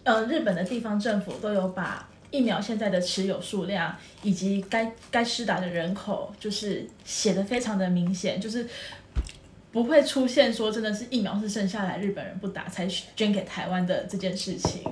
[0.04, 8.66] 呃，日本的地方政府都有把疫苗现在的持有数量以及该该施打的人口，就是写的非常的明显，就是。
[9.72, 14.82] 不会出现说真的是疫苗是剩下来日本人不打才捐给台湾的这件事情。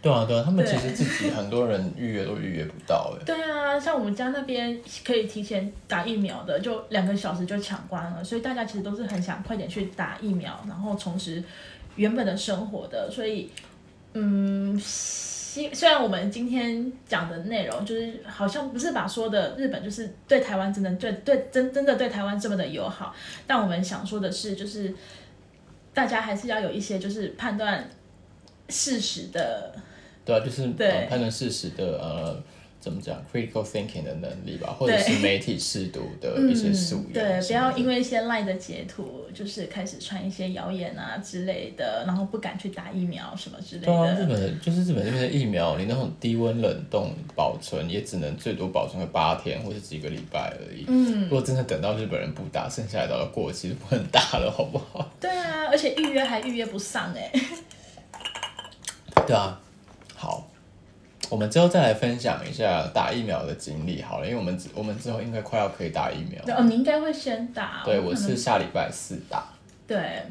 [0.00, 3.24] 对啊，对啊，他们其实自己很多人预约都预约不到哎。
[3.24, 11.42] 对啊，像我们家那边可以提前打疫苗的，就两个小时就抢光了，所以大家其实都是很想快点去打疫苗，然后重拾
[11.96, 13.10] 原本的生活的。
[13.10, 13.50] 所以，
[14.12, 14.80] 嗯。
[15.72, 23.14] 虽然我们今天讲的内容就是好像不是把说的日本就是对台湾真的对对真真的对台湾这么的友好，
[23.46, 24.92] 但我们想说的是，就是
[25.92, 27.88] 大家还是要有一些就是判断
[28.68, 29.72] 事实的，
[30.24, 32.42] 对啊，就是对判断事实的呃。
[32.84, 37.12] 怎么讲？critical thinking 的能力吧，或者是媒体试读的一些素养。
[37.14, 43.86] 对，不要因为一些赖的截图，就是开始传一些谣言啊之类的，然后不敢去打疫苗什么之类的。
[43.86, 50.84] 对啊，日本就是日本这边的疫苗，你那种低温冷冻保存，也只能最多保存个八天或者几个礼拜而已。
[50.86, 55.10] 嗯，如果真的等到日本人不打，剩下来都要过期，不能打了，好不好？
[55.18, 57.32] 对啊，而且预约还预约不上哎。
[59.26, 59.58] 对啊，
[60.14, 60.50] 好。
[61.30, 66.56] 我们之后再来分享一下打疫苗的经历好了，因为我们我们之后应该快要可以打疫苗。
[66.56, 67.82] 哦，你应该会先打。
[67.84, 69.44] 对，我是下礼拜四打。
[69.86, 70.22] 对。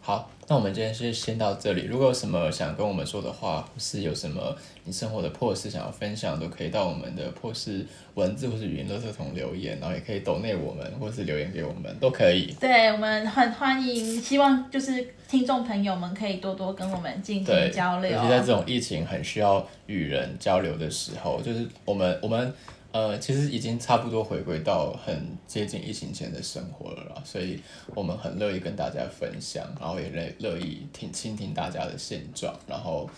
[0.00, 1.84] 好，那我们今天是先到这里。
[1.84, 12.54] 如果有什么想跟我们说的话，或是有什么你生活的破事想要分享，都可以到我们的破事文字或是语音垃圾桶留言，然后也可以抖内我们，或是留言给我们，都可以。
[12.60, 18.10] 对，我们很欢迎，希望就是听众朋友们可以多多跟我们进行交流。
[18.10, 22.52] 尤其在这种疫情很需要与人交流的时候，就是我们我们。
[22.94, 27.60] 呃，其实已经差不多回归到很接近疫情前的生活了啦，所以
[27.92, 33.10] 我们很乐意跟大家分享，然后也乐乐意听倾听大家的现状，然后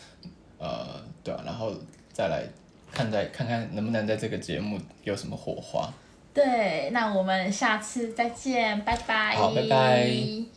[0.58, 1.74] 呃，对啊，然后
[2.10, 2.44] 再来
[2.90, 5.92] 看在看看能不能在这个节目有什么火花。
[6.32, 9.36] 对，那我们下次再见，拜拜。
[9.36, 10.55] 好，拜拜。